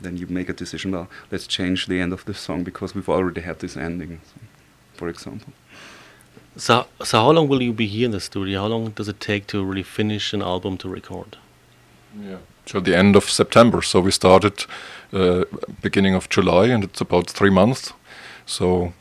then 0.02 0.18
you 0.18 0.28
make 0.28 0.50
a 0.50 0.54
decision, 0.54 0.92
well, 0.92 1.08
let's 1.32 1.48
change 1.48 1.88
the 1.88 2.00
end 2.02 2.14
of 2.14 2.24
the 2.26 2.34
song 2.34 2.64
because 2.64 2.96
we've 2.96 3.10
already 3.10 3.42
had 3.42 3.60
this 3.60 3.78
ending, 3.78 4.20
so, 4.24 4.40
for 4.94 5.10
example. 5.10 5.54
So 6.58 6.86
so 7.04 7.20
how 7.20 7.32
long 7.32 7.48
will 7.50 7.62
you 7.62 7.74
be 7.74 7.86
here 7.88 8.06
in 8.06 8.12
the 8.12 8.20
studio? 8.20 8.62
How 8.62 8.68
long 8.68 8.92
does 8.96 9.10
it 9.10 9.20
take 9.20 9.46
to 9.48 9.64
really 9.64 9.84
finish 9.84 10.34
an 10.34 10.42
album 10.42 10.78
to 10.78 10.90
record? 10.90 11.38
Yeah. 12.20 12.38
So 12.66 12.80
the 12.80 12.98
end 12.98 13.16
of 13.16 13.30
September. 13.30 13.82
So 13.82 14.00
we 14.00 14.12
started 14.12 14.66
uh, 15.14 15.46
beginning 15.82 16.16
of 16.16 16.30
July, 16.30 16.68
and 16.68 16.84
it's 16.84 17.02
about 17.02 17.30
three 17.30 17.52
months. 17.52 17.94
So 18.46 18.94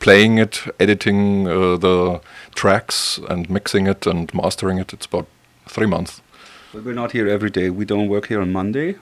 playing 0.00 0.38
it, 0.38 0.64
editing 0.78 1.46
uh, 1.46 1.76
the 1.76 2.20
tracks, 2.54 3.20
and 3.28 3.48
mixing 3.48 3.86
it 3.86 4.06
and 4.06 4.32
mastering 4.34 4.78
it. 4.78 4.92
It's 4.92 5.06
about 5.06 5.26
three 5.68 5.86
months. 5.86 6.22
But 6.72 6.84
we're 6.84 6.94
not 6.94 7.12
here 7.12 7.28
every 7.28 7.50
day. 7.50 7.70
We 7.70 7.84
don't 7.84 8.08
work 8.08 8.26
here 8.26 8.40
on 8.40 8.52
Monday, 8.52 8.96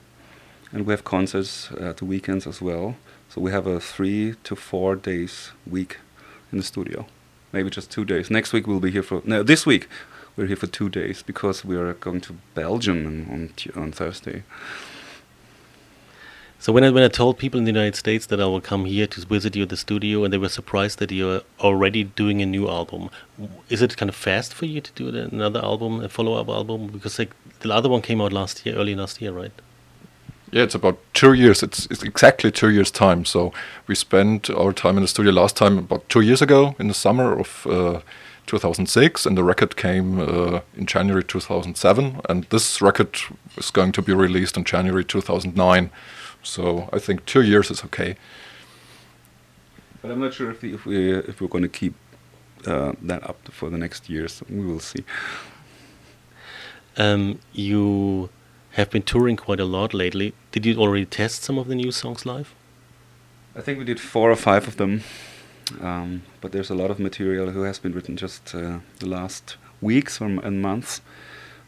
and 0.73 0.87
we 0.87 0.93
have 0.93 1.05
concerts 1.05 1.71
at 1.81 1.97
the 1.97 2.05
weekends 2.05 2.47
as 2.47 2.61
well. 2.61 2.97
So 3.29 3.41
we 3.41 3.51
have 3.51 3.67
a 3.67 3.81
three 3.81 4.35
to 4.45 4.55
four 4.55 4.95
days 4.95 5.53
week 5.67 5.97
in 6.51 6.59
the 6.59 6.65
studio. 6.65 7.07
Maybe 7.53 7.71
just 7.71 7.91
two 7.91 8.05
days. 8.05 8.31
Next 8.31 8.53
week 8.53 8.67
we'll 8.67 8.81
be 8.81 8.91
here 8.91 9.03
for 9.03 9.23
no. 9.25 9.43
This 9.43 9.65
week 9.67 9.89
we're 10.37 10.47
here 10.47 10.57
for 10.57 10.67
two 10.67 10.89
days 10.89 11.23
because 11.23 11.65
we 11.65 11.77
are 11.77 11.93
going 11.95 12.21
to 12.23 12.35
Belgium 12.55 13.07
on 13.07 13.27
on, 13.31 13.51
Tu- 13.57 13.73
on 13.77 13.93
Thursday. 13.93 14.43
So 16.59 16.73
when 16.73 16.85
I 16.85 16.91
when 16.91 17.03
I 17.03 17.09
told 17.09 17.39
people 17.39 17.59
in 17.59 17.65
the 17.65 17.73
United 17.73 17.97
States 17.97 18.27
that 18.27 18.41
I 18.41 18.47
will 18.47 18.61
come 18.61 18.85
here 18.85 19.09
to 19.09 19.27
visit 19.27 19.57
you 19.57 19.65
at 19.65 19.69
the 19.69 19.77
studio, 19.77 20.23
and 20.23 20.33
they 20.33 20.39
were 20.39 20.49
surprised 20.49 21.01
that 21.01 21.11
you're 21.11 21.43
already 21.59 22.05
doing 22.05 22.41
a 22.41 22.47
new 22.47 22.69
album, 22.69 23.11
is 23.69 23.83
it 23.83 23.97
kind 23.97 24.09
of 24.09 24.15
fast 24.15 24.55
for 24.55 24.67
you 24.67 24.81
to 24.81 24.93
do 24.93 25.09
another 25.09 25.61
album, 25.61 26.01
a 26.05 26.09
follow-up 26.09 26.49
album? 26.49 26.87
Because 26.87 27.19
like 27.19 27.33
the 27.61 27.75
other 27.75 27.89
one 27.89 28.01
came 28.01 28.21
out 28.21 28.33
last 28.33 28.65
year, 28.65 28.77
early 28.77 28.95
last 28.95 29.21
year, 29.21 29.33
right? 29.33 29.53
Yeah, 30.53 30.63
it's 30.63 30.75
about 30.75 30.99
two 31.15 31.33
years. 31.33 31.63
It's, 31.63 31.87
it's 31.87 32.03
exactly 32.03 32.53
two 32.53 32.69
years' 32.69 32.91
time. 32.91 33.25
So 33.25 33.53
we 33.89 33.95
spent 33.95 34.49
our 34.51 34.73
time 34.73 34.97
in 34.99 35.03
the 35.03 35.09
studio 35.09 35.33
last 35.33 35.57
time 35.57 35.79
about 35.79 36.09
two 36.09 36.21
years 36.21 36.43
ago 36.43 36.77
in 36.79 36.89
the 36.89 36.95
summer 36.95 37.41
of 37.41 37.67
uh, 37.67 38.01
2006, 38.53 39.25
and 39.25 39.39
the 39.39 39.43
record 39.43 39.77
came 39.77 40.21
uh, 40.21 40.61
in 40.77 40.85
January 40.85 41.25
2007. 41.25 42.21
And 42.29 42.45
this 42.51 42.83
record 42.83 43.19
is 43.57 43.71
going 43.71 43.93
to 43.93 44.03
be 44.03 44.13
released 44.13 44.59
in 44.59 44.65
January 44.65 45.05
2009. 45.05 45.91
So 46.43 46.91
I 46.93 46.99
think 46.99 47.25
two 47.25 47.41
years 47.41 47.71
is 47.71 47.83
okay. 47.85 48.17
But 50.03 50.11
I'm 50.11 50.21
not 50.21 50.35
sure 50.35 50.51
if 50.51 50.61
we, 50.61 50.75
if 50.75 50.85
we 50.85 51.15
if 51.15 51.41
we're 51.41 51.49
going 51.49 51.63
to 51.63 51.79
keep 51.81 51.95
uh, 52.67 52.93
that 53.03 53.23
up 53.31 53.39
for 53.51 53.71
the 53.71 53.79
next 53.79 54.11
years. 54.11 54.43
We 54.51 54.67
will 54.67 54.81
see. 54.81 55.05
Um, 56.99 57.39
you 57.53 58.29
have 58.73 58.91
been 58.91 59.03
touring 59.03 59.37
quite 59.37 59.61
a 59.61 59.65
lot 59.65 59.95
lately. 59.95 60.35
Did 60.51 60.67
you 60.67 60.77
already 60.77 61.07
test 61.07 61.43
some 61.43 61.59
of 61.59 61.69
the 61.69 61.75
new 61.75 61.91
songs 61.91 62.27
live? 62.27 62.55
I 63.57 63.63
think 63.63 63.79
we 63.79 63.85
did 63.85 64.01
four 64.01 64.31
or 64.31 64.37
five 64.37 64.69
of 64.69 64.77
them, 64.77 65.03
um, 65.81 66.23
but 66.41 66.53
there's 66.53 66.71
a 66.71 66.75
lot 66.75 66.91
of 66.91 66.99
material 66.99 67.51
who 67.51 67.63
has 67.63 67.79
been 67.79 67.93
written 67.93 68.17
just 68.17 68.55
uh, 68.55 68.79
the 68.99 69.07
last 69.07 69.57
weeks 69.81 70.21
or 70.21 70.27
and 70.27 70.63
months. 70.63 71.01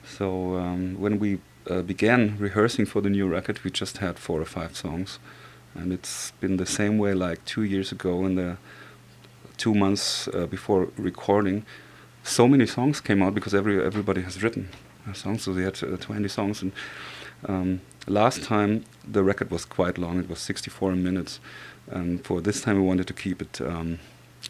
So 0.06 0.56
um, 0.56 1.00
when 1.00 1.18
we 1.18 1.40
uh, 1.68 1.82
began 1.82 2.36
rehearsing 2.38 2.86
for 2.86 3.00
the 3.00 3.10
new 3.10 3.26
record, 3.26 3.60
we 3.64 3.70
just 3.70 3.98
had 3.98 4.18
four 4.18 4.40
or 4.40 4.44
five 4.44 4.76
songs, 4.76 5.18
and 5.74 5.92
it's 5.92 6.32
been 6.40 6.56
the 6.56 6.66
same 6.66 6.98
way 6.98 7.14
like 7.14 7.44
two 7.44 7.62
years 7.62 7.92
ago. 7.92 8.24
In 8.24 8.34
the 8.34 8.56
two 9.56 9.74
months 9.74 10.28
uh, 10.28 10.46
before 10.46 10.88
recording, 10.96 11.64
so 12.22 12.46
many 12.48 12.66
songs 12.66 13.00
came 13.00 13.22
out 13.22 13.34
because 13.34 13.54
every 13.54 13.84
everybody 13.84 14.22
has 14.22 14.42
written 14.42 14.68
songs. 15.12 15.42
So 15.42 15.52
they 15.52 15.62
had 15.62 15.82
uh, 15.82 15.96
20 15.96 16.28
songs, 16.28 16.62
and 16.62 16.72
um, 17.46 17.80
last 18.06 18.42
time 18.42 18.84
the 19.06 19.22
record 19.22 19.50
was 19.50 19.64
quite 19.64 19.98
long. 19.98 20.18
It 20.18 20.28
was 20.28 20.38
64 20.38 20.92
minutes, 20.96 21.40
and 21.90 22.24
for 22.24 22.40
this 22.40 22.60
time 22.60 22.76
we 22.76 22.82
wanted 22.82 23.06
to 23.06 23.12
keep 23.12 23.42
it 23.42 23.60
um, 23.60 23.98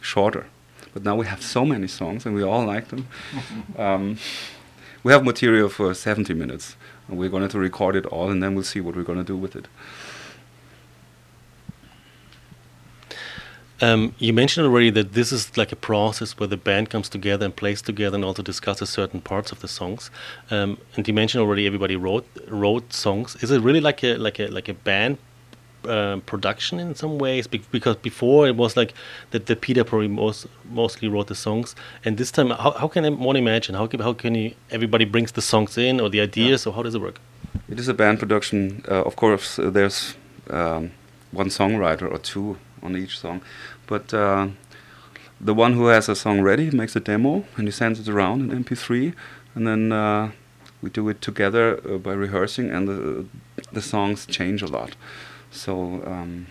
shorter. 0.01 0.45
But 0.93 1.03
now 1.03 1.15
we 1.15 1.25
have 1.25 1.41
so 1.41 1.65
many 1.65 1.87
songs, 1.87 2.25
and 2.25 2.33
we 2.33 2.43
all 2.43 2.65
like 2.65 2.87
them. 2.87 3.07
um, 3.77 4.17
we 5.03 5.11
have 5.11 5.23
material 5.23 5.69
for 5.69 5.93
70 5.93 6.33
minutes, 6.33 6.75
and 7.07 7.17
we're 7.17 7.29
going 7.29 7.47
to 7.47 7.59
record 7.59 7.95
it 7.95 8.05
all, 8.05 8.31
and 8.31 8.41
then 8.41 8.55
we'll 8.55 8.63
see 8.63 8.79
what 8.79 8.95
we're 8.95 9.03
going 9.03 9.17
to 9.17 9.23
do 9.23 9.35
with 9.35 9.55
it. 9.55 9.67
Um, 13.81 14.15
you 14.19 14.31
mentioned 14.31 14.65
already 14.65 14.89
that 14.91 15.13
this 15.13 15.33
is 15.33 15.57
like 15.57 15.73
a 15.73 15.75
process 15.75 16.39
where 16.39 16.47
the 16.47 16.55
band 16.55 16.89
comes 16.89 17.09
together 17.09 17.45
and 17.45 17.53
plays 17.53 17.81
together 17.81 18.15
and 18.15 18.23
also 18.23 18.41
discusses 18.41 18.89
certain 18.89 19.19
parts 19.19 19.51
of 19.51 19.59
the 19.59 19.67
songs. 19.67 20.09
Um, 20.49 20.77
and 20.95 21.05
you 21.05 21.13
mentioned 21.13 21.41
already 21.41 21.67
everybody 21.67 21.97
wrote 21.97 22.25
wrote 22.47 22.93
songs. 22.93 23.35
Is 23.43 23.51
it 23.51 23.61
really 23.61 23.81
like 23.81 24.01
a 24.01 24.15
like 24.15 24.39
a 24.39 24.47
like 24.47 24.69
a 24.69 24.73
band 24.73 25.17
uh, 25.87 26.17
production 26.25 26.79
in 26.79 26.95
some 26.95 27.17
ways? 27.17 27.47
Because 27.47 27.95
before 27.97 28.47
it 28.47 28.55
was 28.55 28.75
like 28.75 28.93
that 29.31 29.45
the 29.45 29.55
Peter 29.55 29.83
probably 29.83 30.07
most, 30.07 30.47
mostly 30.69 31.07
wrote 31.07 31.27
the 31.27 31.35
songs, 31.35 31.75
and 32.03 32.17
this 32.17 32.31
time 32.31 32.49
how, 32.49 32.71
how 32.71 32.87
can 32.87 33.19
one 33.19 33.35
imagine 33.35 33.75
how 33.75 33.87
can, 33.87 33.99
how 33.99 34.13
can 34.13 34.35
you 34.35 34.53
everybody 34.71 35.05
brings 35.05 35.31
the 35.31 35.41
songs 35.41 35.77
in 35.77 35.99
or 35.99 36.09
the 36.09 36.21
ideas 36.21 36.65
or 36.65 36.73
how 36.73 36.83
does 36.83 36.95
it 36.95 37.01
work? 37.01 37.19
It 37.69 37.79
is 37.79 37.87
a 37.87 37.93
band 37.93 38.19
production. 38.19 38.83
Uh, 38.87 39.03
of 39.03 39.15
course, 39.15 39.59
uh, 39.59 39.69
there's 39.69 40.15
um, 40.49 40.91
one 41.31 41.47
songwriter 41.47 42.11
or 42.11 42.17
two 42.19 42.57
on 42.83 42.95
each 42.95 43.19
song, 43.19 43.41
but 43.87 44.13
uh, 44.13 44.47
the 45.41 45.53
one 45.53 45.73
who 45.73 45.87
has 45.87 46.07
a 46.09 46.15
song 46.15 46.41
ready 46.41 46.71
makes 46.71 46.95
a 46.95 46.99
demo 46.99 47.45
and 47.57 47.67
he 47.67 47.71
sends 47.71 47.99
it 47.99 48.07
around 48.07 48.51
in 48.51 48.63
MP3, 48.63 49.13
and 49.55 49.67
then 49.67 49.91
uh, 49.91 50.31
we 50.81 50.89
do 50.89 51.09
it 51.09 51.21
together 51.21 51.79
uh, 51.87 51.97
by 51.97 52.13
rehearsing, 52.13 52.69
and 52.69 52.87
the 52.87 53.25
the 53.71 53.81
songs 53.81 54.25
change 54.25 54.61
a 54.61 54.67
lot, 54.67 54.95
so 55.55 56.03
um, 56.05 56.47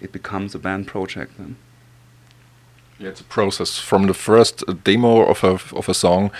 it 0.00 0.12
becomes 0.12 0.54
a 0.54 0.58
band 0.58 0.86
project 0.86 1.32
then. 1.38 1.56
Yeah, 2.98 3.10
it's 3.10 3.20
a 3.20 3.24
process 3.24 3.78
from 3.78 4.06
the 4.06 4.14
first 4.14 4.64
uh, 4.66 4.74
demo 4.84 5.26
of 5.26 5.44
a 5.44 5.58
of 5.76 5.88
a 5.88 5.94
song. 5.94 6.30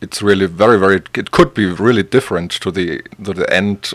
It's 0.00 0.22
really 0.22 0.46
very 0.46 0.78
very. 0.78 1.02
It 1.14 1.30
could 1.30 1.52
be 1.54 1.66
really 1.66 2.02
different 2.02 2.50
to 2.62 2.70
the 2.70 3.02
to 3.24 3.34
the 3.34 3.52
end 3.52 3.92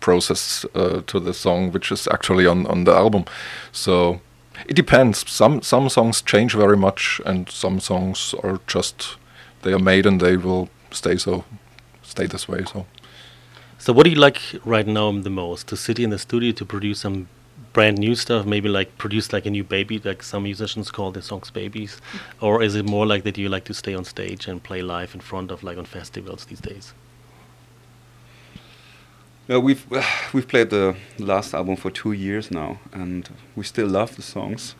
process 0.00 0.66
uh, 0.74 1.02
to 1.06 1.20
the 1.20 1.34
song, 1.34 1.72
which 1.72 1.92
is 1.92 2.08
actually 2.08 2.46
on 2.46 2.66
on 2.66 2.84
the 2.84 2.92
album. 2.92 3.24
So 3.70 4.20
it 4.66 4.74
depends. 4.76 5.30
Some 5.30 5.62
some 5.62 5.88
songs 5.88 6.22
change 6.22 6.54
very 6.54 6.76
much, 6.76 7.20
and 7.24 7.48
some 7.50 7.80
songs 7.80 8.34
are 8.42 8.58
just 8.66 9.16
they 9.62 9.72
are 9.72 9.82
made 9.82 10.06
and 10.06 10.20
they 10.20 10.36
will 10.36 10.68
stay 10.90 11.16
so 11.16 11.44
stay 12.02 12.26
this 12.26 12.48
way. 12.48 12.64
So. 12.64 12.86
So, 13.82 13.92
what 13.92 14.04
do 14.04 14.10
you 14.10 14.20
like 14.20 14.40
right 14.64 14.86
now 14.86 15.10
the 15.10 15.28
most? 15.28 15.66
To 15.66 15.76
sit 15.76 15.98
in 15.98 16.10
the 16.10 16.18
studio 16.20 16.52
to 16.52 16.64
produce 16.64 17.00
some 17.00 17.26
brand 17.72 17.98
new 17.98 18.14
stuff, 18.14 18.46
maybe 18.46 18.68
like 18.68 18.96
produce 18.96 19.32
like 19.32 19.44
a 19.44 19.50
new 19.50 19.64
baby, 19.64 19.98
like 19.98 20.22
some 20.22 20.44
musicians 20.44 20.92
call 20.92 21.10
their 21.10 21.20
songs 21.20 21.50
babies, 21.50 22.00
or 22.40 22.62
is 22.62 22.76
it 22.76 22.84
more 22.84 23.06
like 23.06 23.24
that 23.24 23.36
you 23.36 23.48
like 23.48 23.64
to 23.64 23.74
stay 23.74 23.92
on 23.92 24.04
stage 24.04 24.46
and 24.46 24.62
play 24.62 24.82
live 24.82 25.16
in 25.16 25.20
front 25.20 25.50
of 25.50 25.64
like 25.64 25.78
on 25.78 25.84
festivals 25.84 26.44
these 26.44 26.60
days? 26.60 26.94
Uh, 29.50 29.60
we've 29.60 29.84
we've 30.32 30.46
played 30.46 30.70
the 30.70 30.94
last 31.18 31.52
album 31.52 31.74
for 31.74 31.90
two 31.90 32.12
years 32.12 32.52
now, 32.52 32.78
and 32.92 33.30
we 33.56 33.64
still 33.64 33.88
love 33.88 34.14
the 34.14 34.22
songs, 34.22 34.76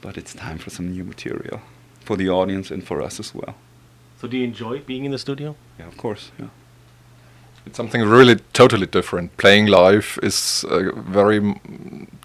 but 0.00 0.18
it's 0.18 0.34
time 0.34 0.58
for 0.58 0.70
some 0.70 0.90
new 0.90 1.04
material 1.04 1.60
for 2.00 2.16
the 2.16 2.28
audience 2.28 2.72
and 2.72 2.84
for 2.84 3.02
us 3.02 3.20
as 3.20 3.32
well. 3.32 3.54
So, 4.20 4.26
do 4.26 4.36
you 4.36 4.42
enjoy 4.42 4.80
being 4.80 5.04
in 5.04 5.12
the 5.12 5.18
studio? 5.18 5.54
Yeah, 5.78 5.86
of 5.86 5.96
course. 5.96 6.32
Yeah. 6.40 6.48
It's 7.66 7.76
something 7.76 8.02
really 8.02 8.36
totally 8.52 8.86
different. 8.86 9.36
Playing 9.38 9.66
live 9.66 10.18
is 10.22 10.64
a 10.70 10.92
very 10.92 11.60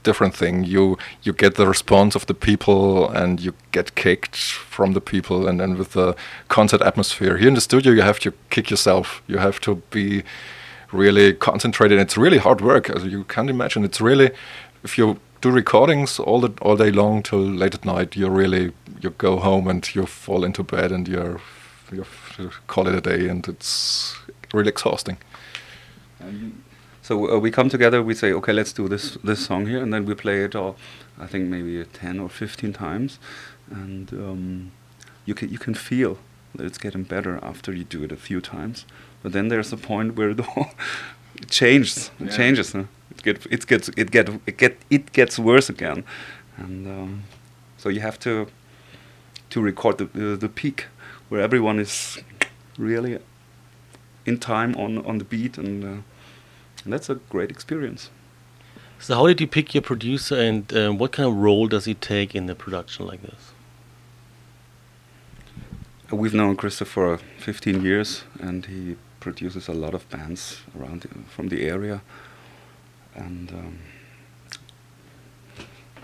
different 0.03 0.35
thing. 0.35 0.63
You 0.63 0.97
you 1.23 1.33
get 1.33 1.55
the 1.55 1.67
response 1.67 2.15
of 2.15 2.25
the 2.25 2.33
people, 2.33 3.09
and 3.09 3.39
you 3.39 3.53
get 3.71 3.95
kicked 3.95 4.35
from 4.35 4.93
the 4.93 5.01
people, 5.01 5.47
and 5.47 5.59
then 5.59 5.77
with 5.77 5.91
the 5.93 6.15
concert 6.47 6.81
atmosphere. 6.81 7.37
Here 7.37 7.47
in 7.47 7.55
the 7.55 7.61
studio, 7.61 7.91
you 7.91 8.03
have 8.03 8.19
to 8.19 8.33
kick 8.49 8.69
yourself. 8.69 9.21
You 9.27 9.39
have 9.39 9.59
to 9.61 9.81
be 9.89 10.23
really 10.91 11.33
concentrated. 11.33 11.99
It's 11.99 12.17
really 12.17 12.37
hard 12.37 12.61
work, 12.61 12.89
as 12.89 13.03
you 13.05 13.23
can't 13.23 13.49
imagine. 13.49 13.83
It's 13.83 14.01
really 14.01 14.31
if 14.83 14.97
you 14.97 15.17
do 15.41 15.49
recordings 15.51 16.19
all 16.19 16.41
the 16.41 16.51
all 16.61 16.77
day 16.77 16.91
long 16.91 17.23
till 17.23 17.39
late 17.39 17.73
at 17.73 17.85
night, 17.85 18.15
you 18.15 18.29
really 18.29 18.71
you 19.01 19.09
go 19.17 19.37
home 19.37 19.67
and 19.69 19.95
you 19.95 20.05
fall 20.05 20.45
into 20.45 20.63
bed 20.63 20.91
and 20.91 21.07
you're 21.07 21.39
you 21.91 22.05
call 22.67 22.87
it 22.87 22.95
a 22.95 23.01
day, 23.01 23.27
and 23.29 23.47
it's 23.47 24.15
really 24.53 24.69
exhausting. 24.69 25.17
So 27.01 27.31
uh, 27.35 27.39
we 27.39 27.51
come 27.51 27.69
together. 27.69 28.01
We 28.03 28.13
say, 28.13 28.31
okay, 28.33 28.53
let's 28.53 28.73
do 28.73 28.87
this 28.87 29.17
this 29.23 29.45
song 29.45 29.65
here, 29.67 29.81
and 29.81 29.91
then 29.93 30.05
we 30.05 30.13
play 30.15 30.43
it 30.45 30.55
all. 30.55 30.75
I 31.19 31.27
think 31.27 31.49
maybe 31.49 31.83
ten 31.93 32.19
or 32.19 32.29
fifteen 32.29 32.73
times, 32.73 33.19
and 33.71 34.11
um, 34.13 34.71
you 35.25 35.33
can 35.35 35.49
you 35.49 35.57
can 35.59 35.73
feel 35.73 36.17
that 36.55 36.65
it's 36.65 36.77
getting 36.77 37.03
better 37.03 37.39
after 37.43 37.73
you 37.73 37.83
do 37.83 38.03
it 38.03 38.11
a 38.11 38.15
few 38.17 38.41
times. 38.41 38.85
But 39.23 39.31
then 39.31 39.47
there's 39.49 39.73
a 39.73 39.77
point 39.77 40.15
where 40.15 40.29
it 40.33 40.39
all 40.39 40.67
it 41.41 41.49
changes. 41.49 42.11
It 42.19 42.25
Yeah. 42.27 42.37
changes. 42.37 42.71
Huh? 42.73 42.83
It 43.11 43.23
get 43.23 43.45
it 43.49 43.67
gets 43.67 43.89
it 43.97 44.11
get 44.11 44.29
it 44.45 44.57
get 44.57 44.77
it 44.89 45.11
gets 45.13 45.39
worse 45.39 45.69
again, 45.71 46.03
and 46.57 46.87
um, 46.87 47.23
so 47.77 47.89
you 47.89 48.01
have 48.01 48.17
to 48.19 48.45
to 49.49 49.61
record 49.61 49.97
the 49.97 50.05
the, 50.05 50.37
the 50.37 50.49
peak 50.49 50.85
where 51.29 51.41
everyone 51.43 51.81
is 51.81 52.19
really 52.77 53.17
in 54.25 54.37
time 54.37 54.75
on 54.75 54.97
on 55.05 55.17
the 55.17 55.25
beat 55.25 55.57
and. 55.57 55.83
Uh, 55.83 56.01
and 56.83 56.93
that's 56.93 57.09
a 57.09 57.15
great 57.15 57.49
experience. 57.49 58.09
So, 58.99 59.15
how 59.15 59.27
did 59.27 59.41
you 59.41 59.47
pick 59.47 59.73
your 59.73 59.81
producer, 59.81 60.39
and 60.39 60.71
um, 60.75 60.97
what 60.97 61.11
kind 61.11 61.27
of 61.27 61.35
role 61.35 61.67
does 61.67 61.85
he 61.85 61.93
take 61.93 62.35
in 62.35 62.45
the 62.45 62.55
production 62.55 63.07
like 63.07 63.21
this? 63.23 63.53
We've 66.11 66.33
known 66.33 66.55
Christopher 66.55 67.17
for 67.17 67.23
15 67.43 67.81
years, 67.83 68.23
and 68.39 68.65
he 68.65 68.97
produces 69.19 69.67
a 69.67 69.73
lot 69.73 69.93
of 69.93 70.09
bands 70.09 70.61
around 70.77 71.01
the, 71.01 71.07
from 71.29 71.47
the 71.47 71.65
area. 71.65 72.01
And 73.15 73.49
um, 73.51 73.79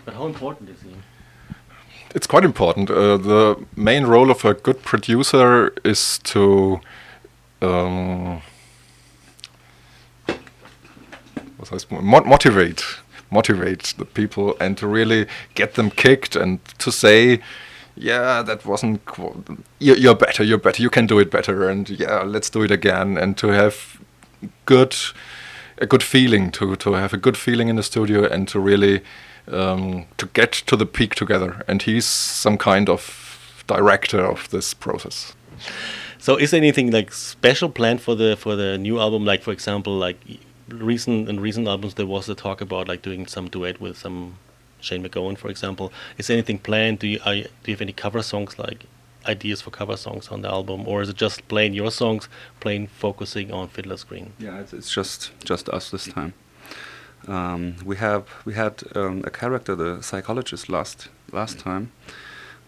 But 0.06 0.14
how 0.14 0.26
important 0.26 0.70
is 0.70 0.82
he? 0.82 0.96
It's 2.16 2.26
quite 2.26 2.46
important. 2.46 2.90
Uh, 2.90 3.18
the 3.18 3.66
main 3.76 4.06
role 4.06 4.32
of 4.32 4.46
a 4.46 4.54
good 4.54 4.82
producer 4.82 5.74
is 5.84 6.20
to 6.20 6.80
um, 7.62 8.42
mo- 11.92 12.02
mo- 12.02 12.24
motivate, 12.26 12.84
motivate 13.32 13.94
the 13.98 14.06
people, 14.06 14.56
and 14.60 14.78
to 14.78 14.88
really 14.88 15.28
get 15.56 15.74
them 15.74 15.90
kicked, 15.90 16.36
and 16.36 16.60
to 16.80 16.92
say, 16.92 17.40
"Yeah, 17.96 18.42
that 18.44 18.66
wasn't. 18.66 19.02
You're, 19.80 19.98
you're 19.98 20.16
better. 20.16 20.44
You're 20.44 20.58
better. 20.58 20.82
You 20.82 20.90
can 20.90 21.08
do 21.08 21.20
it 21.20 21.32
better." 21.32 21.70
And 21.70 21.90
yeah, 21.90 22.24
let's 22.24 22.50
do 22.50 22.64
it 22.64 22.72
again. 22.72 23.18
And 23.18 23.38
to 23.38 23.48
have 23.48 24.00
good, 24.66 24.96
a 25.78 25.86
good 25.86 26.04
feeling, 26.04 26.52
to 26.52 26.76
to 26.76 26.94
have 26.94 27.14
a 27.14 27.18
good 27.18 27.38
feeling 27.38 27.70
in 27.70 27.76
the 27.76 27.84
studio, 27.84 28.26
and 28.26 28.48
to 28.48 28.60
really 28.60 29.02
um, 29.52 30.06
to 30.18 30.28
get 30.34 30.52
to 30.52 30.76
the 30.76 30.86
peak 30.86 31.16
together. 31.16 31.64
And 31.68 31.82
he's 31.82 32.06
some 32.06 32.58
kind 32.58 32.90
of 32.90 33.64
director 33.68 34.20
of 34.20 34.50
this 34.50 34.74
process. 34.74 35.34
So, 36.20 36.36
is 36.36 36.52
there 36.52 36.58
anything 36.58 36.92
like 36.92 37.14
special 37.14 37.70
planned 37.70 38.02
for 38.02 38.16
the 38.16 38.36
for 38.36 38.56
the 38.56 38.78
new 38.78 39.00
album? 39.00 39.26
Like, 39.26 39.44
for 39.44 39.52
example, 39.54 39.98
like 39.98 40.18
recent 40.70 41.30
in 41.30 41.40
recent 41.40 41.68
albums, 41.68 41.96
there 41.96 42.06
was 42.06 42.30
a 42.30 42.36
talk 42.36 42.62
about 42.62 42.88
like 42.88 43.02
doing 43.02 43.28
some 43.28 43.48
duet 43.50 43.80
with 43.82 43.98
some 43.98 44.38
Shane 44.80 45.04
MacGowan, 45.04 45.38
for 45.38 45.50
example. 45.50 45.92
Is 46.18 46.30
anything 46.30 46.60
planned? 46.60 47.00
Do 47.00 47.08
you 47.08 47.20
are, 47.26 47.36
do 47.36 47.48
you 47.66 47.74
have 47.74 47.82
any 47.82 47.94
cover 47.94 48.22
songs 48.22 48.60
like 48.60 48.86
ideas 49.26 49.62
for 49.62 49.72
cover 49.72 49.98
songs 49.98 50.30
on 50.30 50.42
the 50.42 50.50
album, 50.50 50.88
or 50.88 51.02
is 51.02 51.10
it 51.10 51.16
just 51.18 51.48
playing 51.48 51.74
your 51.74 51.92
songs, 51.92 52.30
playing 52.60 52.88
focusing 52.88 53.52
on 53.52 53.68
Fiddler's 53.68 54.04
Green? 54.04 54.34
yeah, 54.40 54.60
it's, 54.60 54.74
it's 54.74 54.92
just 54.94 55.32
just 55.44 55.70
us 55.70 55.92
this 55.92 56.08
time. 56.08 56.34
Um, 57.28 57.76
we 57.84 57.98
have 57.98 58.28
we 58.46 58.54
had 58.54 58.84
um, 58.96 59.22
a 59.26 59.30
character, 59.30 59.76
the 59.76 60.02
psychologist, 60.02 60.70
last 60.70 61.10
last 61.32 61.60
time. 61.60 61.92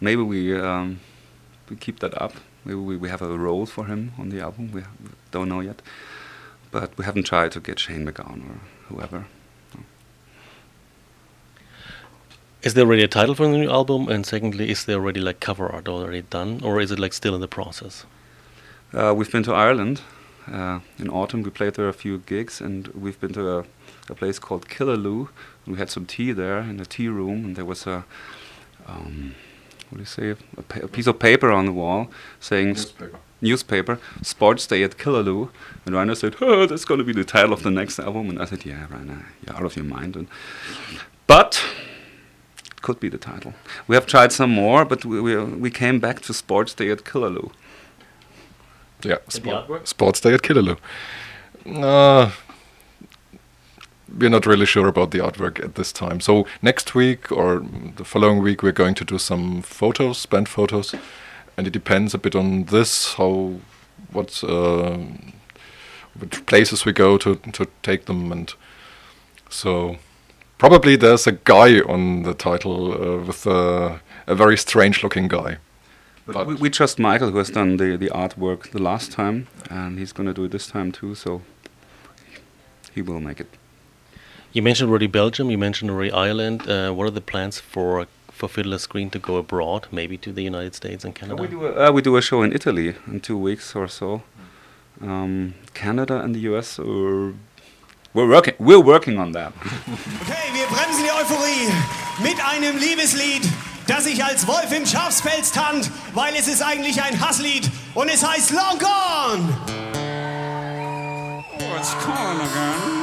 Maybe 0.02 0.22
we 0.22 0.60
um, 0.60 1.00
we 1.70 1.76
keep 1.76 2.00
that 2.00 2.20
up. 2.22 2.34
Maybe 2.66 2.80
we, 2.80 2.98
we 2.98 3.10
have 3.10 3.22
a 3.22 3.38
role 3.38 3.66
for 3.66 3.86
him 3.86 4.12
on 4.18 4.30
the 4.30 4.42
album. 4.42 4.72
We, 4.72 4.82
we 4.82 5.10
don't 5.32 5.48
know 5.48 5.62
yet, 5.62 5.82
but 6.72 6.98
we 6.98 7.06
haven't 7.06 7.24
tried 7.24 7.52
to 7.54 7.60
get 7.60 7.80
Shane 7.80 8.06
MacGowan 8.06 8.50
or 8.50 8.60
whoever. 8.88 9.26
Is 12.62 12.74
there 12.74 12.86
already 12.86 13.04
a 13.04 13.08
title 13.08 13.36
for 13.36 13.48
the 13.48 13.58
new 13.58 13.70
album? 13.70 14.10
And 14.10 14.26
secondly, 14.26 14.70
is 14.70 14.84
there 14.84 14.98
already 14.98 15.22
like 15.22 15.40
cover 15.40 15.72
art 15.72 15.88
already 15.88 16.24
done, 16.24 16.60
or 16.62 16.82
is 16.82 16.92
it 16.92 17.00
like 17.00 17.14
still 17.14 17.34
in 17.34 17.40
the 17.40 17.48
process? 17.48 18.06
Uh, 18.94 19.14
we've 19.16 19.32
been 19.32 19.44
to 19.44 19.54
Ireland 19.54 20.02
uh, 20.52 20.82
in 20.98 21.10
autumn. 21.10 21.42
We 21.42 21.52
played 21.52 21.76
there 21.76 21.88
a 21.88 21.94
few 21.94 22.18
gigs, 22.18 22.60
and 22.60 22.88
we've 22.90 23.18
been 23.18 23.32
to 23.34 23.60
a, 23.60 23.66
a 24.10 24.16
place 24.16 24.40
called 24.40 24.68
Killaloe. 24.68 25.30
And 25.66 25.76
we 25.76 25.78
had 25.78 25.90
some 25.90 26.06
tea 26.06 26.34
there 26.34 26.60
in 26.60 26.76
the 26.76 26.86
tea 26.86 27.08
room, 27.08 27.46
and 27.46 27.56
there 27.56 27.64
was 27.64 27.88
a 27.88 28.04
um, 28.88 29.36
what 29.90 29.98
do 29.98 30.00
you 30.00 30.06
say? 30.06 30.30
A, 30.58 30.62
pa- 30.62 30.80
a 30.84 30.88
piece 30.88 31.08
of 31.08 31.20
paper 31.20 31.52
on 31.52 31.66
the 31.66 31.72
wall 31.72 32.10
saying 32.40 32.72
s- 32.72 32.94
newspaper 33.42 34.00
Sports 34.22 34.68
Day 34.68 34.84
at 34.84 34.98
Killaloe. 34.98 35.50
And 35.86 35.96
Rainer 35.96 36.16
said, 36.16 36.36
"Oh, 36.42 36.66
that's 36.66 36.86
going 36.86 37.00
to 37.00 37.04
be 37.04 37.14
the 37.14 37.24
title 37.24 37.54
of 37.54 37.64
the 37.64 37.72
next 37.72 38.00
album." 38.00 38.30
And 38.30 38.40
I 38.42 38.46
said, 38.46 38.66
"Yeah, 38.66 38.86
Rainer, 38.92 39.26
you're 39.46 39.56
out 39.56 39.66
of 39.66 39.76
your 39.76 39.86
mind." 39.86 40.16
And 40.16 40.28
but 41.28 41.62
it 42.68 42.82
could 42.82 43.00
be 43.00 43.10
the 43.10 43.18
title. 43.18 43.54
We 43.88 43.96
have 43.96 44.06
tried 44.06 44.32
some 44.32 44.52
more, 44.52 44.86
but 44.86 45.06
we 45.06 45.20
we, 45.22 45.36
we 45.44 45.70
came 45.72 46.00
back 46.00 46.22
to 46.22 46.34
Sports 46.34 46.74
Day 46.74 46.92
at 46.92 47.04
Killaloe. 47.04 47.52
Yeah, 49.04 49.14
And 49.14 49.22
the 49.28 49.32
sport- 49.32 49.68
artwork? 49.68 49.88
Sports 49.88 50.20
Day 50.22 50.34
at 50.34 50.42
Killaloe. 50.42 50.78
Uh, 51.66 52.32
we're 54.18 54.30
not 54.30 54.46
really 54.46 54.66
sure 54.66 54.88
about 54.88 55.12
the 55.12 55.20
artwork 55.20 55.64
at 55.64 55.76
this 55.76 55.92
time. 55.92 56.20
So 56.20 56.46
next 56.62 56.96
week 56.96 57.32
or 57.32 57.64
the 57.96 58.04
following 58.04 58.42
week, 58.42 58.64
we're 58.64 58.72
going 58.72 58.96
to 58.96 59.06
do 59.06 59.18
some 59.18 59.62
photos, 59.62 60.26
band 60.26 60.50
photos, 60.50 60.96
and 61.58 61.68
it 61.68 61.74
depends 61.74 62.14
a 62.14 62.18
bit 62.18 62.36
on 62.36 62.66
this 62.66 63.14
how 63.16 63.60
what 64.12 64.44
uh, 64.44 64.98
which 66.20 66.46
places 66.46 66.86
we 66.86 66.92
go 66.92 67.18
to 67.18 67.36
to 67.36 67.68
take 67.84 68.06
them, 68.06 68.32
and 68.32 68.54
so 69.50 69.98
probably 70.58 70.96
there's 70.96 71.28
a 71.28 71.34
guy 71.34 71.80
on 71.82 72.24
the 72.24 72.34
title 72.34 72.94
uh, 72.94 73.26
with 73.26 73.46
a, 73.46 74.02
a 74.28 74.36
very 74.36 74.58
strange 74.58 75.04
looking 75.04 75.28
guy. 75.28 75.58
But 76.26 76.46
we, 76.46 76.56
we 76.56 76.70
trust 76.70 77.00
Michael, 77.00 77.32
who 77.32 77.38
has 77.40 77.50
done 77.50 77.78
the, 77.78 77.98
the 77.98 78.10
artwork 78.10 78.72
the 78.72 78.82
last 78.82 79.12
time, 79.12 79.48
and 79.70 79.98
he's 79.98 80.14
going 80.14 80.28
to 80.28 80.34
do 80.34 80.44
it 80.44 80.52
this 80.52 80.68
time 80.68 80.92
too, 80.92 81.16
so 81.16 81.42
he 82.94 83.02
will 83.02 83.20
make 83.20 83.40
it. 83.40 83.59
You 84.52 84.64
mentioned 84.64 84.90
already 84.90 85.08
Belgium. 85.08 85.52
You 85.52 85.58
mentioned 85.58 85.92
already 85.92 86.12
Ireland. 86.12 86.68
Uh, 86.68 86.92
what 86.92 87.06
are 87.06 87.12
the 87.12 87.22
plans 87.22 87.60
for 87.60 88.08
for 88.32 88.48
Fiddler's 88.48 88.88
Green 88.88 89.10
to 89.10 89.20
go 89.20 89.36
abroad, 89.36 89.88
maybe 89.92 90.18
to 90.18 90.32
the 90.32 90.42
United 90.42 90.74
States 90.74 91.04
and 91.04 91.14
Canada? 91.14 91.42
We 91.42 91.48
do, 91.50 91.66
a, 91.66 91.90
uh, 91.90 91.92
we 91.92 92.02
do 92.02 92.16
a 92.16 92.22
show 92.22 92.42
in 92.42 92.54
Italy 92.54 92.96
in 93.06 93.20
two 93.20 93.38
weeks 93.38 93.76
or 93.76 93.88
so. 93.88 94.24
Um, 95.02 95.56
Canada 95.74 96.22
and 96.22 96.34
the 96.34 96.40
US, 96.52 96.80
uh, 96.80 96.84
we're 98.14 98.30
working, 98.30 98.56
we're 98.58 98.80
working 98.80 99.20
on 99.20 99.34
that. 99.34 99.54
Okay, 100.22 100.46
wir 100.54 100.68
bremsen 100.68 101.04
die 101.04 101.12
Euphorie 101.12 101.70
mit 102.24 102.38
einem 102.44 102.78
Liebeslied 102.78 103.44
dass 103.88 104.06
ich 104.06 104.24
als 104.24 104.46
Wolf 104.46 104.72
im 104.72 104.86
Schafspelz 104.86 105.52
tannt, 105.52 105.90
weil 106.14 106.36
es 106.36 106.48
ist 106.48 106.62
eigentlich 106.62 107.02
ein 107.02 107.20
Hasslied 107.20 107.68
und 107.96 108.08
es 108.08 108.24
heißt 108.24 108.52
Long 108.52 108.78
Gone. 108.78 109.58
Oh, 111.60 111.76
it's 111.76 111.96
calling 111.96 112.40
again. 112.40 112.99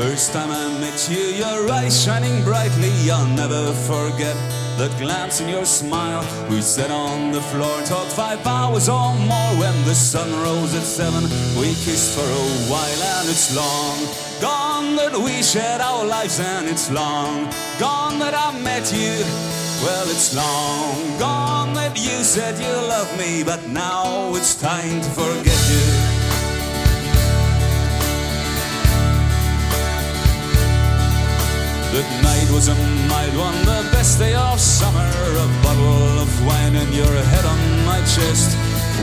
First 0.00 0.32
time 0.32 0.50
I 0.50 0.80
met 0.80 1.10
you, 1.10 1.20
your 1.44 1.70
eyes 1.70 2.02
shining 2.02 2.42
brightly. 2.42 2.90
I'll 3.10 3.26
never 3.36 3.70
forget 3.84 4.34
that 4.78 4.90
glance 4.98 5.42
in 5.42 5.48
your 5.50 5.66
smile. 5.66 6.24
We 6.48 6.62
sat 6.62 6.90
on 6.90 7.32
the 7.32 7.42
floor, 7.42 7.70
and 7.76 7.86
talked 7.86 8.10
five 8.12 8.40
hours 8.46 8.88
or 8.88 9.12
more. 9.14 9.52
When 9.60 9.76
the 9.84 9.94
sun 9.94 10.32
rose 10.42 10.74
at 10.74 10.84
seven, 10.84 11.24
we 11.60 11.76
kissed 11.84 12.16
for 12.16 12.24
a 12.24 12.46
while, 12.72 13.02
and 13.18 13.28
it's 13.28 13.54
long 13.54 13.98
gone 14.40 14.96
that 14.96 15.12
we 15.12 15.42
shared 15.42 15.82
our 15.82 16.06
lives, 16.06 16.40
and 16.40 16.66
it's 16.66 16.90
long 16.90 17.44
gone 17.78 18.18
that 18.20 18.32
I 18.32 18.58
met 18.58 18.90
you. 18.94 19.20
Well, 19.84 20.08
it's 20.08 20.34
long 20.34 21.18
gone 21.18 21.74
that 21.74 21.94
you 21.98 22.24
said 22.24 22.58
you 22.58 22.72
loved 22.88 23.18
me, 23.18 23.44
but 23.44 23.68
now 23.68 24.34
it's 24.34 24.58
time 24.58 25.02
to 25.02 25.10
forget 25.10 25.60
you. 25.68 26.09
That 31.90 32.06
night 32.22 32.48
was 32.54 32.68
a 32.68 32.76
mild 33.10 33.34
one, 33.34 33.58
the 33.66 33.82
best 33.90 34.20
day 34.20 34.34
of 34.34 34.60
summer. 34.60 35.10
A 35.10 35.48
bottle 35.62 36.22
of 36.22 36.30
wine 36.46 36.76
and 36.76 36.94
your 36.94 37.10
head 37.10 37.44
on 37.44 37.60
my 37.84 37.98
chest. 38.06 38.54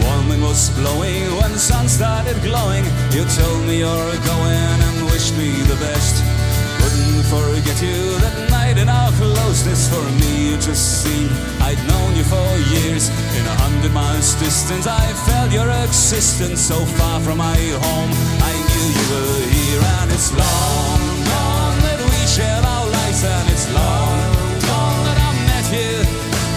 Warm 0.03 0.29
wind 0.29 0.41
was 0.41 0.69
blowing 0.71 1.27
when 1.35 1.51
the 1.51 1.59
sun 1.59 1.89
started 1.89 2.39
glowing. 2.41 2.85
You 3.11 3.27
told 3.35 3.67
me 3.67 3.79
you're 3.83 4.17
going 4.23 4.77
and 4.87 5.05
wished 5.11 5.35
me 5.35 5.51
the 5.67 5.75
best. 5.83 6.23
Couldn't 6.79 7.23
forget 7.27 7.75
you 7.83 8.15
that 8.23 8.49
night 8.55 8.77
in 8.77 8.87
our 8.87 9.11
closeness. 9.19 9.91
For 9.91 10.07
me, 10.23 10.51
you 10.51 10.57
just 10.57 11.03
seemed 11.03 11.35
I'd 11.59 11.81
known 11.91 12.15
you 12.15 12.23
for 12.23 12.47
years. 12.71 13.11
In 13.35 13.43
a 13.51 13.55
hundred 13.67 13.91
miles 13.91 14.31
distance, 14.39 14.87
I 14.87 15.11
felt 15.27 15.51
your 15.51 15.67
existence 15.83 16.61
so 16.61 16.79
far 16.95 17.19
from 17.19 17.39
my 17.39 17.59
home. 17.83 18.11
I 18.47 18.53
knew 18.55 18.87
you 18.95 19.05
were 19.11 19.43
here, 19.51 19.83
and 19.99 20.07
it's 20.15 20.31
long 20.31 21.01
gone 21.27 21.77
that 21.83 21.99
we 21.99 22.19
shared 22.31 22.63
and 23.23 23.49
it's 23.49 23.67
long 23.73 24.17
gone 24.69 25.01
that 25.07 25.17
I 25.17 25.31
met 25.49 25.67
you. 25.73 26.05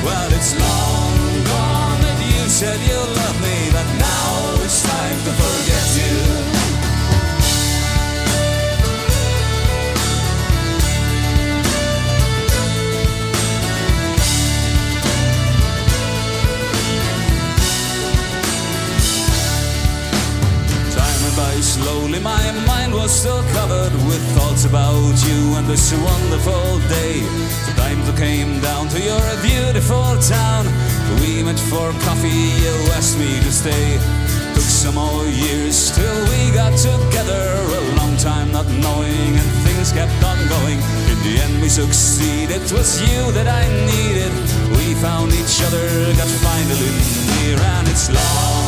Well, 0.04 0.30
it's 0.38 0.52
long 0.52 1.12
gone 1.48 2.00
that 2.04 2.20
you 2.20 2.48
said 2.48 2.78
you 2.84 3.00
loved 3.20 3.40
me, 3.40 3.70
but 3.72 3.86
now 3.96 4.64
it's 4.64 4.82
time 4.82 5.18
to 5.26 5.32
forget 5.40 5.86
you. 6.00 6.16
Time 20.92 21.22
went 21.22 21.36
by 21.36 21.60
slowly, 21.60 22.20
my 22.20 22.69
still 23.10 23.42
covered 23.58 23.92
with 24.06 24.22
thoughts 24.38 24.64
about 24.64 25.14
you 25.26 25.56
and 25.58 25.66
this 25.66 25.92
wonderful 25.92 26.78
day. 26.88 27.18
Sometimes 27.66 28.08
I 28.08 28.16
came 28.16 28.60
down 28.60 28.88
to 28.88 29.00
your 29.00 29.20
beautiful 29.42 30.16
town. 30.22 30.64
We 31.20 31.42
met 31.42 31.58
for 31.58 31.90
coffee, 32.06 32.54
you 32.62 32.74
asked 32.94 33.18
me 33.18 33.40
to 33.40 33.50
stay. 33.50 33.98
Took 34.54 34.62
some 34.62 34.94
more 34.94 35.26
years 35.26 35.90
till 35.90 36.18
we 36.30 36.54
got 36.54 36.72
together. 36.78 37.42
A 37.80 37.96
long 37.98 38.16
time 38.16 38.52
not 38.52 38.68
knowing, 38.68 39.32
and 39.40 39.50
things 39.66 39.92
kept 39.92 40.22
on 40.22 40.38
going. 40.48 40.78
In 41.10 41.18
the 41.26 41.34
end, 41.42 41.60
we 41.60 41.68
succeeded. 41.68 42.62
It 42.62 42.72
was 42.72 43.02
you 43.02 43.32
that 43.32 43.48
I 43.48 43.66
needed. 43.90 44.32
We 44.78 44.94
found 44.94 45.32
each 45.32 45.58
other, 45.66 45.86
got 46.14 46.30
finally 46.46 46.94
near, 47.42 47.58
and 47.58 47.88
it's 47.88 48.08
long 48.08 48.59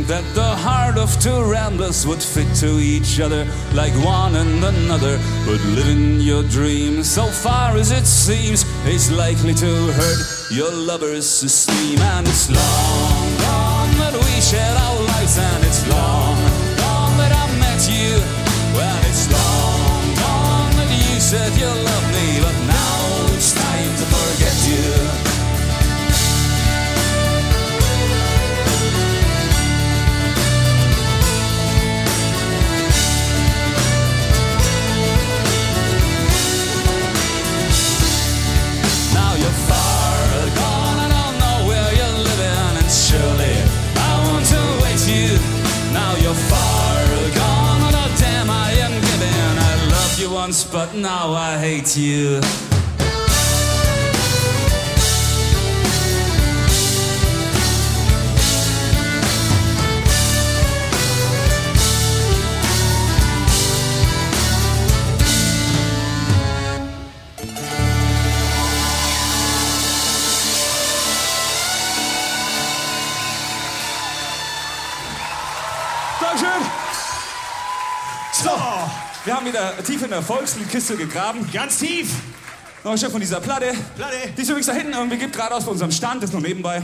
think 0.00 0.06
that 0.08 0.34
the 0.34 0.56
heart 0.56 0.96
of 0.98 1.10
two 1.20 1.42
ramblers 1.50 2.06
would 2.06 2.22
fit 2.22 2.46
to 2.56 2.78
each 2.78 3.20
other 3.20 3.46
like 3.74 3.92
one 4.04 4.36
and 4.36 4.64
another. 4.64 5.18
But 5.46 5.60
living 5.76 6.20
your 6.20 6.42
dream, 6.42 7.02
so 7.02 7.26
far 7.26 7.76
as 7.76 7.90
it 7.90 8.06
seems, 8.06 8.64
is 8.86 9.10
likely 9.10 9.54
to 9.54 9.92
hurt 9.92 10.50
your 10.50 10.72
lover's 10.72 11.42
esteem. 11.42 11.98
And 11.98 12.26
it's 12.26 12.48
long 12.50 13.38
gone 13.38 13.92
that 14.02 14.14
we 14.14 14.40
shared 14.40 14.76
our 14.86 15.00
lives, 15.12 15.38
and 15.38 15.64
it's 15.64 15.86
long 15.88 16.29
I 51.90 51.92
hate 51.92 52.00
you. 52.00 52.40
Dankeschön. 76.20 76.62
So, 78.32 78.50
wir 79.24 79.36
haben 79.36 79.46
wieder 79.46 79.72
tief 79.84 80.02
in 80.02 80.10
der 80.10 80.22
Volksliedkiste 80.22 80.96
gegraben. 80.96 81.48
Ganz 81.52 81.78
tief. 81.78 82.10
Noch 82.82 82.92
ein 82.92 82.98
Stück 82.98 83.10
von 83.10 83.20
dieser 83.20 83.40
Platte. 83.40 83.72
Platte. 83.96 84.16
Die 84.36 84.42
ist 84.42 84.48
übrigens 84.48 84.66
da 84.66 84.72
hinten 84.72 84.94
irgendwie 84.94 85.18
gibt 85.18 85.34
geradeaus 85.34 85.64
bei 85.64 85.70
unserem 85.72 85.92
Stand, 85.92 86.22
das 86.22 86.30
ist 86.30 86.32
nur 86.32 86.42
nebenbei. 86.42 86.82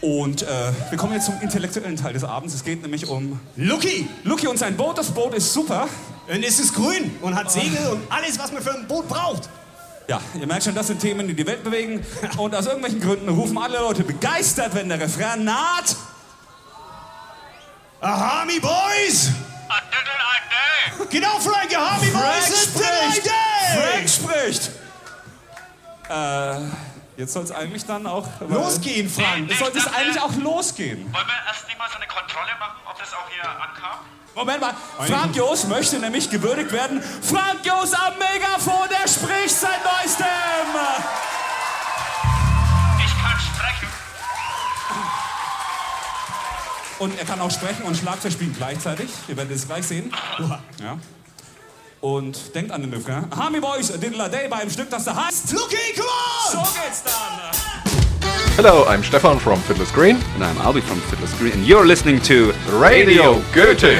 Und 0.00 0.42
äh, 0.42 0.46
wir 0.88 0.96
kommen 0.96 1.12
jetzt 1.12 1.26
zum 1.26 1.38
intellektuellen 1.42 1.96
Teil 1.96 2.14
des 2.14 2.24
Abends. 2.24 2.54
Es 2.54 2.64
geht 2.64 2.80
nämlich 2.80 3.06
um 3.06 3.38
Lucky. 3.56 4.08
Lucky 4.24 4.46
und 4.46 4.58
sein 4.58 4.74
Boot. 4.74 4.96
Das 4.96 5.10
Boot 5.10 5.34
ist 5.34 5.52
super. 5.52 5.88
Und 6.26 6.42
es 6.42 6.58
ist 6.58 6.74
grün 6.74 7.18
und 7.20 7.34
hat 7.34 7.52
Segel 7.52 7.86
und 7.88 8.00
alles, 8.10 8.38
was 8.38 8.50
man 8.50 8.62
für 8.62 8.74
ein 8.74 8.86
Boot 8.86 9.06
braucht. 9.08 9.50
Ja, 10.08 10.20
ihr 10.40 10.46
merkt 10.46 10.64
schon, 10.64 10.74
das 10.74 10.86
sind 10.86 11.00
Themen, 11.00 11.28
die 11.28 11.34
die 11.34 11.46
Welt 11.46 11.62
bewegen. 11.62 12.04
Und 12.38 12.54
aus 12.54 12.66
irgendwelchen 12.66 13.00
Gründen 13.00 13.28
rufen 13.28 13.58
alle 13.58 13.78
Leute 13.78 14.02
begeistert, 14.02 14.74
wenn 14.74 14.88
der 14.88 15.00
Refrain 15.00 15.44
naht. 15.44 15.94
Aha, 18.00 18.46
me 18.46 18.58
boys! 18.58 19.30
Genau, 21.08 21.38
Frank, 21.40 21.74
aha, 21.76 21.98
me 21.98 22.10
Frank 22.10 22.34
boys! 22.34 22.48
It's 22.48 22.64
spricht! 22.64 23.30
Frank 23.74 24.08
spricht! 24.08 24.70
Äh, 26.08 26.60
jetzt 27.16 27.32
soll 27.32 27.44
es 27.44 27.52
eigentlich 27.52 27.84
dann 27.86 28.06
auch... 28.06 28.26
Losgehen, 28.48 29.08
Frank. 29.08 29.50
Es 29.50 29.58
sollte 29.58 29.78
es 29.78 29.86
eigentlich 29.86 30.20
auch 30.20 30.34
losgehen. 30.34 30.98
Wollen 31.12 31.26
wir 31.26 31.34
erst 31.46 31.66
mal 31.78 31.88
so 31.88 31.96
eine 31.96 32.06
Kontrolle 32.06 32.50
machen, 32.58 32.80
ob 32.88 32.98
das 32.98 33.12
auch 33.14 33.28
hier 33.30 33.48
ankam? 33.48 34.00
Moment 34.34 34.60
mal, 34.60 34.74
Frank 35.06 35.34
Jos 35.34 35.64
möchte 35.64 35.98
nämlich 35.98 36.30
gewürdigt 36.30 36.72
werden. 36.72 37.02
Frank 37.02 37.64
Jos 37.64 37.92
am 37.94 38.14
Megafon, 38.18 38.88
der 38.88 39.08
spricht 39.08 39.56
sein 39.56 39.80
Neuestem! 39.82 40.26
Und 47.00 47.18
er 47.18 47.24
kann 47.24 47.40
auch 47.40 47.50
sprechen 47.50 47.82
und 47.84 47.96
Schlagzeug 47.96 48.32
spielen 48.32 48.54
gleichzeitig. 48.54 49.08
Ihr 49.26 49.34
werdet 49.34 49.56
es 49.56 49.66
gleich 49.66 49.86
sehen. 49.86 50.12
Ja. 50.82 50.98
Und 52.02 52.54
denkt 52.54 52.72
an 52.72 52.82
den 52.82 52.92
Refrain. 52.92 53.24
Harmy 53.34 53.58
Boys, 53.58 53.88
Diddler 53.98 54.28
Day 54.28 54.48
beim 54.48 54.68
Stück, 54.68 54.90
das 54.90 55.04
da 55.04 55.16
heißt... 55.16 55.48
Come 55.48 55.62
on! 55.64 56.52
So 56.52 56.58
geht's 56.58 57.02
dann! 57.02 57.14
Hello, 58.56 58.86
I'm 58.86 59.02
Stefan 59.02 59.40
from 59.40 59.58
Fiddler's 59.62 59.92
Green. 59.94 60.16
And 60.34 60.44
I'm 60.44 60.60
Albi 60.60 60.82
from 60.82 61.00
Fiddler's 61.00 61.32
Green, 61.38 61.52
and 61.52 61.66
you're 61.66 61.86
listening 61.86 62.20
to 62.24 62.52
Radio 62.78 63.40
Goethe. 63.54 63.96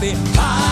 Fine 0.00 0.16
for 0.16 0.69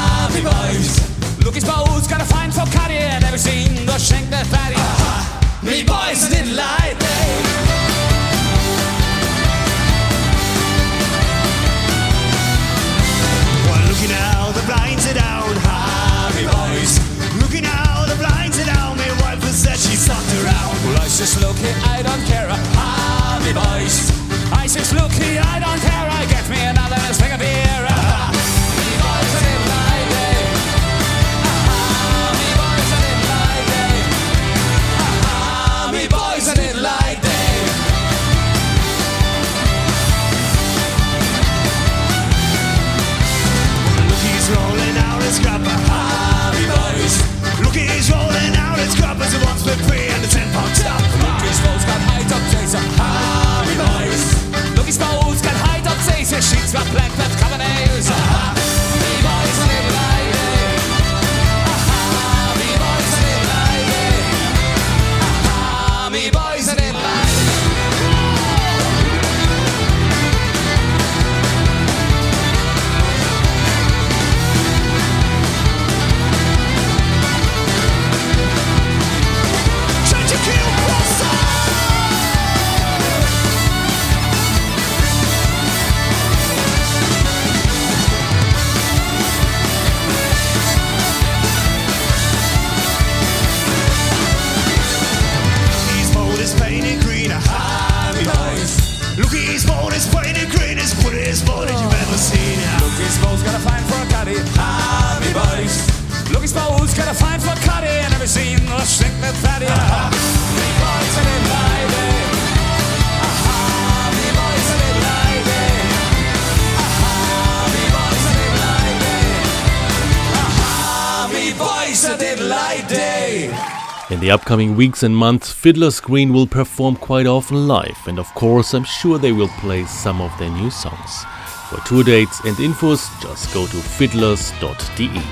the 124.29 124.35
upcoming 124.35 124.77
weeks 124.77 125.03
and 125.05 125.17
months, 125.17 125.51
Fiddler's 125.51 126.01
Green 126.01 126.35
will 126.35 126.47
perform 126.47 126.97
quite 126.97 127.27
often 127.27 127.67
live, 127.67 127.97
and 128.07 128.19
of 128.19 128.27
course, 128.35 128.75
I'm 128.75 128.85
sure 128.85 129.17
they 129.17 129.33
will 129.33 129.49
play 129.61 129.87
some 129.87 130.21
of 130.21 130.31
their 130.39 130.51
new 130.51 130.71
songs. 130.71 131.25
For 131.71 131.81
tour 131.87 132.05
dates 132.05 132.39
and 132.45 132.55
infos, 132.59 133.09
just 133.23 133.55
go 133.55 133.67
to 133.67 133.77
fiddlers.de. 133.77 135.23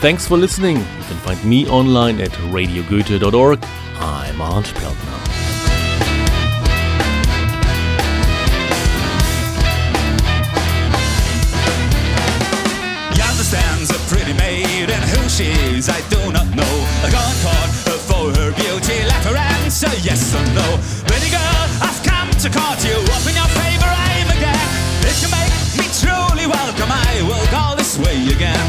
Thanks 0.00 0.26
for 0.26 0.38
listening. 0.38 0.76
You 0.78 1.04
can 1.08 1.18
find 1.26 1.44
me 1.44 1.68
online 1.68 2.18
at 2.22 2.30
radiogoethe.org. 2.54 3.62
I'm 3.98 4.40
Arndt 4.40 4.68
Peltner. 4.68 5.26
She 15.36 15.44
is, 15.44 15.90
I 15.90 16.00
do 16.08 16.32
not 16.32 16.46
know. 16.56 16.64
Her 17.02 17.10
her 18.34 18.50
beauty. 18.52 18.98
Let 19.06 19.22
her 19.28 19.36
answer 19.36 19.92
yes 20.02 20.34
or 20.34 20.42
no. 20.54 20.66
Pretty 21.06 21.30
girl, 21.30 21.62
I've 21.82 22.00
come 22.02 22.30
to 22.42 22.48
court 22.50 22.80
you. 22.82 22.96
Open 23.14 23.34
your 23.36 23.50
favor, 23.54 23.86
I'm 23.86 24.28
again. 24.34 24.68
If 25.06 25.22
you 25.22 25.28
make 25.30 25.54
me 25.78 25.86
truly 25.94 26.46
welcome, 26.50 26.90
I 26.90 27.22
will 27.22 27.46
call 27.54 27.76
this 27.76 27.98
way 27.98 28.18
again. 28.32 28.66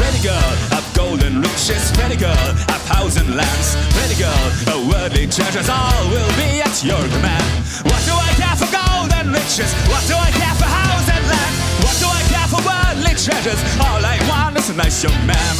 Pretty 0.00 0.20
girl, 0.24 0.50
I've 0.74 0.88
golden 0.94 1.42
riches. 1.42 1.92
Pretty 1.94 2.16
girl, 2.16 2.46
I've 2.66 2.86
house 2.88 3.16
and 3.16 3.36
lands. 3.36 3.76
Pretty 3.94 4.16
girl, 4.18 4.44
a 4.74 4.76
worldly 4.90 5.26
treasures, 5.28 5.68
all 5.68 6.02
will 6.10 6.32
be 6.40 6.60
at 6.64 6.76
your 6.82 7.02
command. 7.14 7.48
What 7.86 8.02
do 8.08 8.14
I 8.16 8.32
care 8.40 8.56
for 8.56 8.70
gold 8.72 9.12
and 9.14 9.30
riches? 9.30 9.70
What 9.86 10.02
do 10.10 10.16
I 10.16 10.30
care 10.34 10.56
for 10.58 10.66
house 10.66 11.08
and 11.12 11.24
land? 11.28 11.54
What 11.84 11.96
do 12.02 12.08
I 12.08 12.22
care 12.32 12.48
for 12.50 12.60
worldly 12.66 13.14
treasures? 13.14 13.60
All 13.78 14.02
I 14.02 14.18
want 14.28 14.56
is 14.58 14.70
a 14.70 14.74
nice 14.74 15.02
young 15.04 15.20
man. 15.26 15.54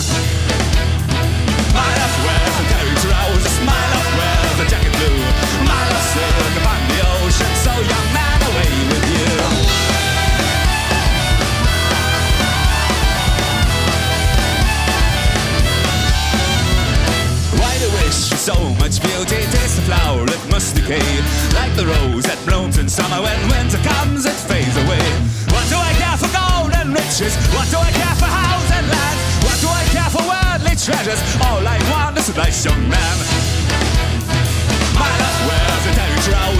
Like 21.54 21.74
the 21.76 21.86
rose 21.86 22.24
that 22.24 22.38
blooms 22.44 22.76
in 22.76 22.88
summer 22.88 23.22
when 23.22 23.38
winter 23.48 23.78
comes, 23.78 24.26
it 24.26 24.34
fades 24.34 24.76
away. 24.76 24.98
What 25.54 25.62
do 25.70 25.76
I 25.76 25.92
care 25.94 26.18
for 26.18 26.26
gold 26.34 26.74
and 26.74 26.92
riches? 26.92 27.36
What 27.54 27.70
do 27.70 27.78
I 27.78 27.92
care 27.92 28.16
for 28.16 28.39
treasures. 30.84 31.20
All 31.44 31.66
I 31.66 31.78
want 31.90 32.16
is 32.16 32.28
a 32.30 32.36
nice 32.36 32.64
young 32.64 32.80
man. 32.88 33.16
My 34.94 35.08
love 35.20 35.38
wears 35.48 35.86
a 35.86 35.92
dirty 35.94 36.30
trowel. 36.30 36.60